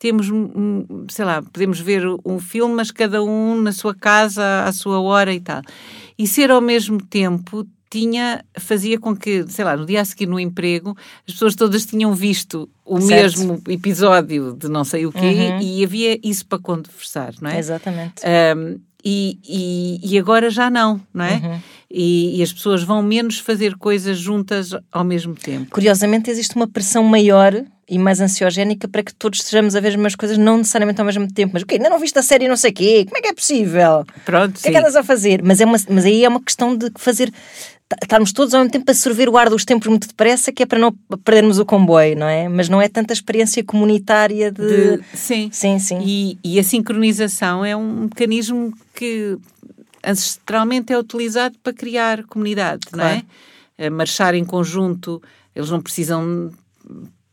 [0.02, 0.32] temos,
[1.10, 5.32] sei lá, podemos ver um filme, mas cada um na sua casa, à sua hora
[5.32, 5.62] e tal.
[6.18, 10.26] E ser ao mesmo tempo tinha, fazia com que, sei lá, no dia a seguir
[10.26, 10.98] no emprego,
[11.28, 13.38] as pessoas todas tinham visto o certo.
[13.38, 15.62] mesmo episódio de não sei o quê uhum.
[15.62, 17.60] e havia isso para conversar, não é?
[17.60, 18.24] Exatamente.
[18.26, 21.34] Um, e, e, e, agora já não, não é?
[21.36, 21.60] Uhum.
[21.94, 25.72] E, e, as pessoas vão menos fazer coisas juntas ao mesmo tempo.
[25.72, 27.54] Curiosamente, existe uma pressão maior
[27.90, 31.06] e mais ansiogénica para que todos estejamos a ver as mesmas coisas, não necessariamente ao
[31.06, 31.52] mesmo tempo.
[31.54, 31.76] Mas o quê?
[31.76, 33.06] Ainda não viste a série não sei o quê?
[33.06, 34.06] Como é que é possível?
[34.24, 35.44] Pronto, O que é que andas a fazer?
[35.44, 37.30] Mas, é uma, mas aí é uma questão de fazer
[38.02, 40.66] estarmos todos ao mesmo tempo a sorver o ar dos tempos muito depressa, que é
[40.66, 42.48] para não perdermos o comboio, não é?
[42.48, 44.98] Mas não é tanta experiência comunitária de.
[44.98, 45.50] de sim.
[45.52, 46.00] Sim, sim.
[46.06, 49.38] E, e, a sincronização é um mecanismo que
[50.06, 53.16] ancestralmente é utilizado para criar comunidade, claro.
[53.16, 53.90] não é?
[53.90, 55.22] Marchar em conjunto,
[55.56, 56.52] eles não precisam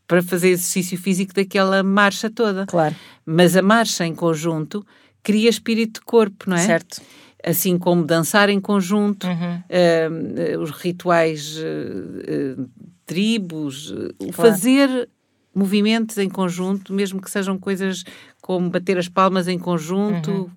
[0.09, 2.65] para fazer exercício físico daquela marcha toda.
[2.65, 2.95] Claro.
[3.23, 4.83] Mas a marcha em conjunto
[5.21, 6.65] cria espírito de corpo, não é?
[6.65, 6.99] Certo.
[7.45, 10.57] Assim como dançar em conjunto, uhum.
[10.57, 12.69] uh, os rituais uh, uh,
[13.05, 14.33] tribos, claro.
[14.33, 15.09] fazer
[15.53, 18.03] movimentos em conjunto, mesmo que sejam coisas
[18.41, 20.49] como bater as palmas em conjunto, uhum.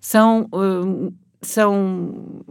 [0.00, 0.48] são,
[1.42, 2.44] são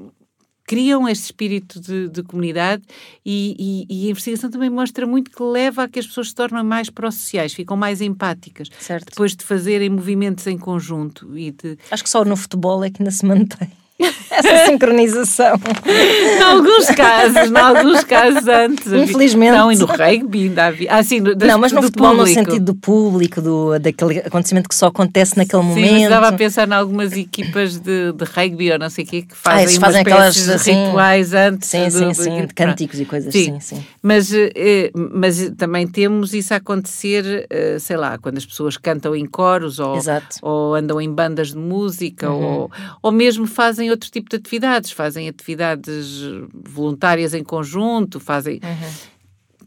[0.68, 2.84] criam este espírito de, de comunidade
[3.26, 6.36] e, e, e, a investigação também mostra muito que leva a que as pessoas se
[6.36, 8.68] tornem mais pró-sociais, ficam mais empáticas.
[8.78, 9.06] Certo.
[9.06, 11.78] Depois de fazerem movimentos em conjunto e de...
[11.90, 13.72] Acho que só no futebol é que ainda se mantém.
[14.30, 15.60] essa sincronização.
[15.86, 18.94] em alguns casos, em alguns casos antes.
[18.94, 19.58] Infelizmente.
[19.58, 20.88] Não, e no rugby ainda havia.
[20.92, 22.30] Ah, sim, das, não, mas no futebol público.
[22.30, 25.92] no sentido do público, do, daquele acontecimento que só acontece naquele sim, momento.
[25.94, 29.22] Mas estava a pensar em algumas equipas de, de rugby ou não sei o quê
[29.24, 31.70] que fazem, ah, fazem aquelas rituais antes.
[31.70, 33.60] Sim, sim, do, sim, de cânticos e coisas sim.
[33.60, 33.86] sim, sim.
[34.02, 39.16] Mas, eh, mas também temos isso a acontecer, eh, sei lá, quando as pessoas cantam
[39.16, 39.98] em coros ou,
[40.44, 42.44] ou andam em bandas de música uhum.
[42.44, 42.72] ou,
[43.02, 46.22] ou mesmo fazem outro tipo de atividade atividades, fazem atividades
[46.54, 48.60] voluntárias em conjunto, fazem.
[48.64, 48.94] Uhum.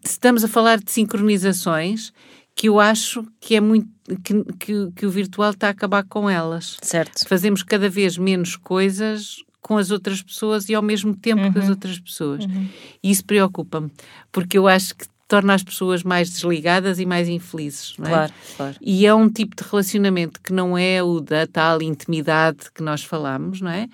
[0.05, 2.13] Estamos a falar de sincronizações
[2.55, 3.89] que eu acho que é muito
[4.25, 6.77] que, que, que, o virtual está a acabar com elas.
[6.83, 7.27] Certo.
[7.29, 11.53] Fazemos cada vez menos coisas com as outras pessoas e ao mesmo tempo uhum.
[11.53, 12.45] com as outras pessoas.
[12.45, 12.69] Uhum.
[13.03, 13.91] E isso preocupa-me,
[14.33, 18.11] porque eu acho que torna as pessoas mais desligadas e mais infelizes, não é?
[18.11, 18.77] Claro, claro.
[18.81, 23.05] E é um tipo de relacionamento que não é o da tal intimidade que nós
[23.05, 23.89] falamos, não é?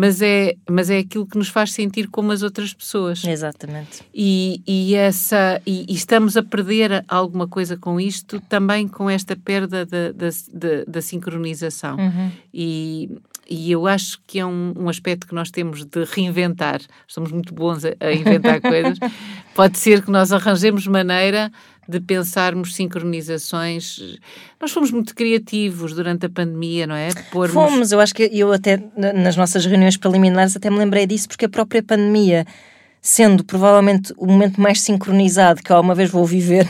[0.00, 3.24] Mas é, mas é aquilo que nos faz sentir como as outras pessoas.
[3.24, 4.04] Exatamente.
[4.14, 9.34] E, e essa, e, e estamos a perder alguma coisa com isto, também com esta
[9.34, 11.96] perda da, da, da, da sincronização.
[11.96, 12.30] Uhum.
[12.54, 13.10] E,
[13.50, 16.80] e eu acho que é um, um, aspecto que nós temos de reinventar.
[17.08, 19.00] Somos muito bons a, a inventar coisas.
[19.52, 21.50] Pode ser que nós arranjemos maneira
[21.88, 24.18] de pensarmos sincronizações.
[24.60, 27.08] Nós fomos muito criativos durante a pandemia, não é?
[27.32, 27.54] Pormos...
[27.54, 31.46] Fomos, eu acho que eu até nas nossas reuniões preliminares até me lembrei disso, porque
[31.46, 32.44] a própria pandemia,
[33.00, 36.68] sendo provavelmente o momento mais sincronizado que alguma vez vou viver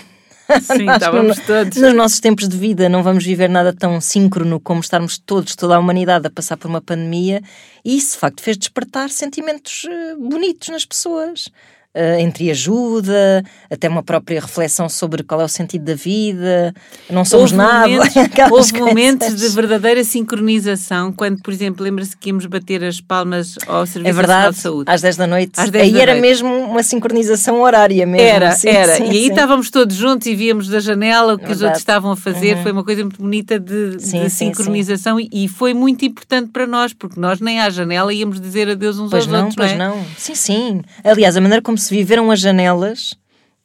[0.62, 1.76] Sim, estávamos todos.
[1.76, 5.76] Nos nossos tempos de vida não vamos viver nada tão síncrono como estarmos todos, toda
[5.76, 7.42] a humanidade, a passar por uma pandemia.
[7.84, 11.50] E isso, de facto, fez despertar sentimentos eh, bonitos nas pessoas
[11.98, 16.72] uh, entre ajuda, até uma própria reflexão sobre qual é o sentido da vida,
[17.10, 17.88] não somos houve nada.
[17.88, 18.14] Momentos,
[18.50, 23.84] houve momentos de verdadeira sincronização, quando, por exemplo, lembra-se que íamos bater as palmas ao
[23.86, 24.90] Serviço é verdade, de Saúde.
[24.90, 25.52] Às 10 da noite.
[25.56, 26.22] Às 10 aí da era noite.
[26.22, 28.26] mesmo uma sincronização horária mesmo.
[28.26, 28.96] Era, sim, era.
[28.96, 29.30] Sim, e aí sim.
[29.30, 32.56] estávamos todos juntos e víamos da janela o que os outros estavam a fazer.
[32.56, 32.62] Uhum.
[32.62, 36.92] Foi uma coisa muito bonita de, de sincronização E, e foi muito importante para nós,
[36.92, 39.84] porque nós nem à janela íamos dizer adeus uns Pois aos não, outros, pois não
[39.84, 39.88] é?
[39.88, 40.06] não.
[40.16, 40.82] Sim, sim.
[41.02, 43.14] Aliás, a maneira como se viveram as janelas.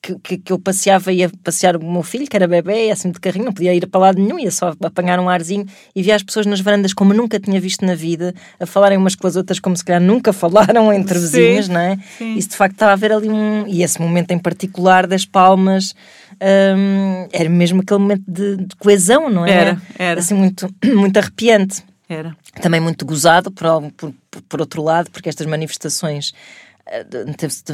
[0.06, 3.22] Que, que, que eu passeava, ia passear o meu filho, que era bebê, assim de
[3.22, 5.66] carrinho, não podia ir para lado nenhum, ia só apanhar um arzinho
[5.96, 9.16] e via as pessoas nas varandas como nunca tinha visto na vida, a falarem umas
[9.16, 11.98] com as outras como se calhar nunca falaram entre vizinhas, não é?
[12.18, 12.36] sim.
[12.36, 13.66] Isso de facto estava a haver ali um.
[13.66, 15.96] E esse momento em particular das palmas
[16.34, 19.52] hum, era mesmo aquele momento de, de coesão, não é?
[19.52, 20.20] Era, era.
[20.20, 22.36] Assim, muito, muito arrepiante Era.
[22.62, 23.66] também muito gozado por,
[23.96, 24.14] por,
[24.50, 26.34] por- outro lado, porque estas manifestações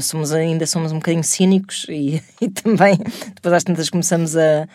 [0.02, 2.98] somos, ainda somos um bocadinho cínicos e, e também
[3.36, 4.68] depois às tantas começamos a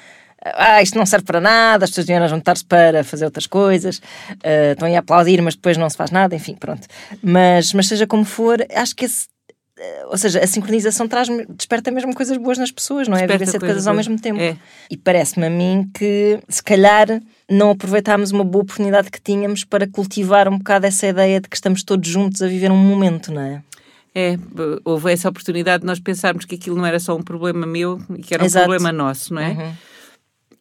[0.44, 4.02] ah, isto não serve para nada, as pessoas vieram a juntar-se para fazer outras coisas,
[4.42, 6.86] eh, estão aí a aplaudir, mas depois não se faz nada, enfim, pronto.
[7.22, 9.26] Mas, mas seja como for, acho que esse,
[9.78, 13.20] eh, ou seja, a sincronização traz, desperta mesmo coisas boas nas pessoas, não é?
[13.20, 14.38] A Desperta vivência de coisas ao mesmo tempo.
[14.38, 14.54] É.
[14.90, 19.86] E parece-me a mim que, se calhar, não aproveitámos uma boa oportunidade que tínhamos para
[19.86, 23.40] cultivar um bocado essa ideia de que estamos todos juntos a viver um momento, não
[23.40, 23.62] é?
[24.14, 24.36] É,
[24.84, 28.22] houve essa oportunidade de nós pensarmos que aquilo não era só um problema meu e
[28.22, 28.64] que era um Exato.
[28.66, 29.50] problema nosso, não é?
[29.50, 29.72] Uhum.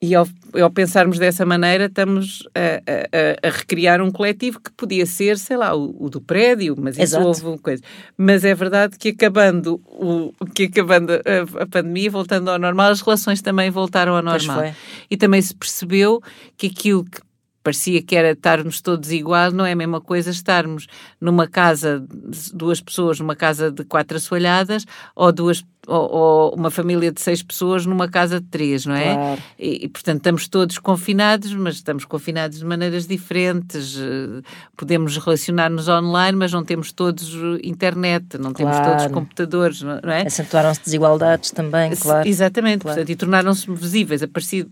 [0.01, 0.27] E ao,
[0.61, 5.55] ao pensarmos dessa maneira, estamos a, a- a- recriar um coletivo que podia ser, sei
[5.55, 7.25] lá, o, o do prédio, mas isso Exato.
[7.25, 7.81] houve uma coisa.
[8.17, 12.99] Mas é verdade que acabando, o, que acabando a, a pandemia, voltando ao normal, as
[12.99, 14.73] relações também voltaram ao normal.
[15.09, 16.21] E também se percebeu
[16.57, 17.21] que aquilo que
[17.63, 20.87] parecia que era estarmos todos iguais, não é a mesma coisa estarmos
[21.19, 22.05] numa casa
[22.53, 24.85] duas pessoas, numa casa de quatro assoalhadas,
[25.15, 29.13] ou duas ou, ou uma família de seis pessoas numa casa de três, não é?
[29.15, 29.41] Claro.
[29.59, 33.97] E, e, portanto estamos todos confinados, mas estamos confinados de maneiras diferentes.
[33.99, 34.41] eh,
[34.77, 38.97] Podemos relacionar-nos online, mas não temos todos eh, internet, não temos Claro.
[38.97, 40.25] todos computadores, não é?
[40.27, 42.27] Acentuaram-se desigualdades também, claro.
[42.27, 42.95] Exatamente, Claro.
[42.97, 44.21] portanto, e tornaram-se visíveis.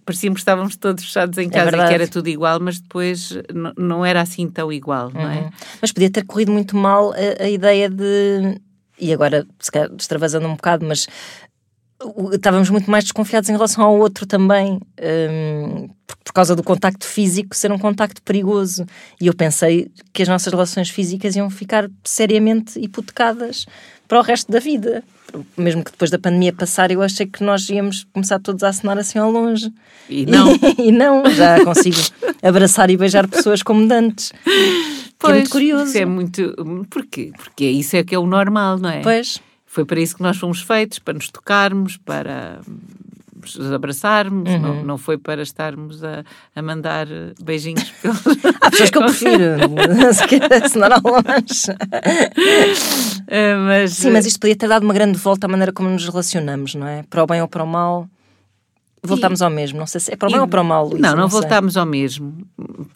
[0.06, 1.90] Parecíamos que estávamos todos fechados em casa e É verdade.
[1.90, 5.40] que era tudo igual, mas depois n- não era assim tão igual, não é?
[5.42, 5.50] Uhum.
[5.82, 8.60] Mas podia ter corrido muito mal a, a ideia de.
[9.02, 11.08] E agora, se calhar, extravasando um bocado, mas
[12.34, 14.80] estávamos muito mais desconfiados em relação ao outro também,
[16.08, 18.86] por, por causa do contacto físico ser um contacto perigoso.
[19.20, 23.66] E eu pensei que as nossas relações físicas iam ficar seriamente hipotecadas
[24.12, 25.06] para o resto da vida.
[25.56, 28.98] Mesmo que depois da pandemia passar, eu achei que nós íamos começar todos a assinar
[28.98, 29.72] assim ao longe.
[30.10, 30.48] E não.
[30.78, 31.96] e não, já consigo
[32.44, 34.34] abraçar e beijar pessoas como dantes.
[34.44, 35.86] Que é muito curioso.
[35.86, 36.54] Isso é muito.
[36.90, 37.32] Porquê?
[37.38, 39.00] Porque isso é que é o normal, não é?
[39.00, 39.40] Pois.
[39.66, 42.60] Foi para isso que nós fomos feitos, para nos tocarmos, para
[43.42, 44.60] nos abraçarmos, Uhum.
[44.60, 46.24] não, não foi para estarmos a,
[46.56, 48.20] a mandar eh, beijinhos pelos.
[48.62, 49.58] Há pessoas que eu prefiro
[50.70, 51.62] se ao longe.
[53.34, 56.06] Eh, mas, Sim, mas isto podia ter dado uma grande volta à maneira como nos
[56.06, 57.04] relacionamos, não é?
[57.10, 58.08] Para o bem ou para o mal.
[59.04, 60.88] Voltámos ao mesmo, não sei se é para o bem E- ou para o mal,
[60.88, 61.40] Luísa, Não, não, sei.
[61.42, 62.38] voltámos ao mesmo.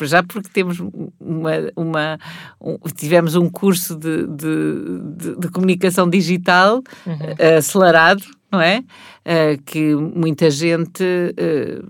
[0.03, 0.79] Já porque temos
[1.19, 2.19] uma, uma-
[2.61, 7.17] um- tivemos um curso de, de, de- de comunicação digital Uhum.
[7.39, 8.83] eh, acelerado, não é?
[9.25, 11.03] Eh, que muita gente
[11.35, 11.81] eh,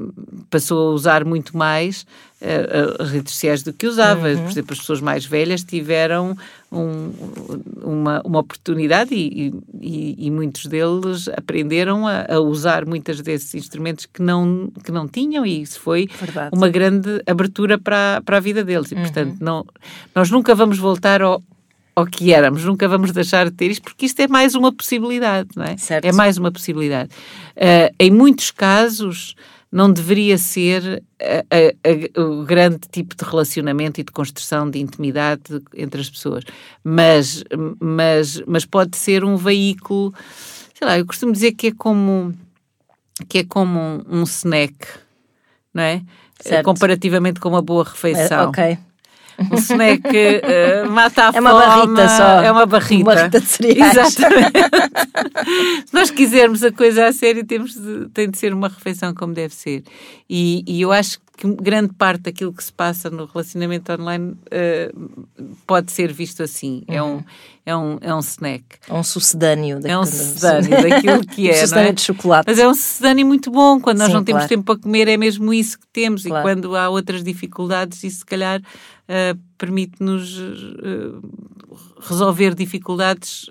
[0.49, 2.05] passou a usar muito mais
[2.99, 4.27] as redes sociais do que usava.
[4.29, 4.43] Uhum.
[4.43, 6.37] Por exemplo, as pessoas mais velhas tiveram
[6.71, 7.11] um-
[7.81, 14.05] uma, uma oportunidade e, e- e muitos deles aprenderam a, a usar muitos desses instrumentos
[14.05, 16.49] que não, que não tinham e isso foi Verdade.
[16.53, 18.91] uma grande abertura para, para a vida deles.
[18.91, 18.99] Uhum.
[18.99, 19.65] E, portanto, não,
[20.13, 21.41] nós nunca vamos voltar ao,
[21.95, 25.49] ao que éramos, nunca vamos deixar de ter isto, porque isto é mais uma possibilidade,
[25.55, 25.77] não é?
[25.77, 26.03] Certo.
[26.05, 27.09] É mais uma possibilidade.
[27.55, 29.33] Uh, em muitos casos,
[29.75, 35.61] não deveria ser a, a, o grande tipo de relacionamento e de construção de intimidade
[35.75, 36.45] entre as pessoas,
[36.81, 37.43] mas,
[37.77, 40.13] mas, mas pode ser um veículo,
[40.73, 42.33] sei lá, eu costumo dizer que é como
[43.27, 44.87] que é como um, um snack,
[45.73, 46.01] não é?
[46.39, 46.63] Certo.
[46.63, 48.43] Comparativamente com uma boa refeição.
[48.43, 48.77] É, ok.
[49.39, 51.47] Um snack uh, mata a é fome.
[51.47, 52.41] É uma barrita só.
[52.41, 53.03] É uma barrita.
[53.03, 53.97] Uma barrita de cereais.
[53.97, 54.51] Exatamente.
[55.85, 59.33] Se nós quisermos a coisa a sério, temos de, tem de ser uma refeição como
[59.33, 59.83] deve ser.
[60.29, 65.55] E, e eu acho que grande parte daquilo que se passa no relacionamento online uh,
[65.67, 66.83] pode ser visto assim.
[66.87, 66.95] Uhum.
[66.95, 67.23] É, um,
[67.65, 68.63] é, um, é um snack.
[68.87, 69.79] É um sucedâneo.
[69.83, 71.51] É um sucedâneo daquilo que é.
[71.51, 71.93] um sucedâneo é?
[71.93, 72.45] de chocolate.
[72.47, 73.79] Mas é um sucedâneo muito bom.
[73.81, 74.49] Quando nós Sim, não temos claro.
[74.49, 76.23] tempo para comer, é mesmo isso que temos.
[76.23, 76.39] Claro.
[76.47, 78.61] E quando há outras dificuldades, isso se calhar
[79.09, 81.21] uh, permite-nos uh,
[81.99, 83.49] resolver dificuldades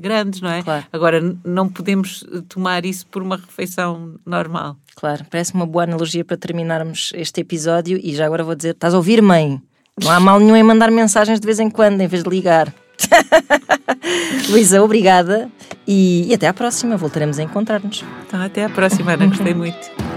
[0.00, 0.62] grandes, não é?
[0.62, 0.86] Claro.
[0.92, 4.76] Agora, não podemos tomar isso por uma refeição normal.
[4.96, 7.98] Claro, parece uma boa analogia para terminarmos este episódio.
[8.02, 9.60] E já agora vou dizer: estás a ouvir, mãe?
[10.00, 12.72] Não há mal nenhum em mandar mensagens de vez em quando, em vez de ligar.
[14.48, 15.50] Luísa, obrigada
[15.86, 16.96] e, e, até à próxima.
[16.96, 18.04] Voltaremos a encontrar-nos.
[18.26, 19.26] Então, até à próxima, Ana.
[19.26, 20.11] Gostei muito.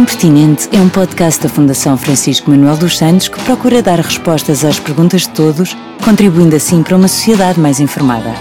[0.00, 4.78] Impertinente é um podcast da Fundação Francisco Manuel dos Santos que procura dar respostas às
[4.78, 8.34] perguntas de todos, contribuindo assim para uma sociedade mais informada.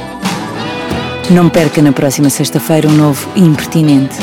[1.29, 4.15] Não perca na próxima sexta-feira um novo Impertinente.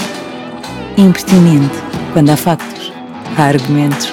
[0.96, 1.76] Impertinente.
[2.14, 2.90] Quando há factos,
[3.36, 4.10] há argumentos.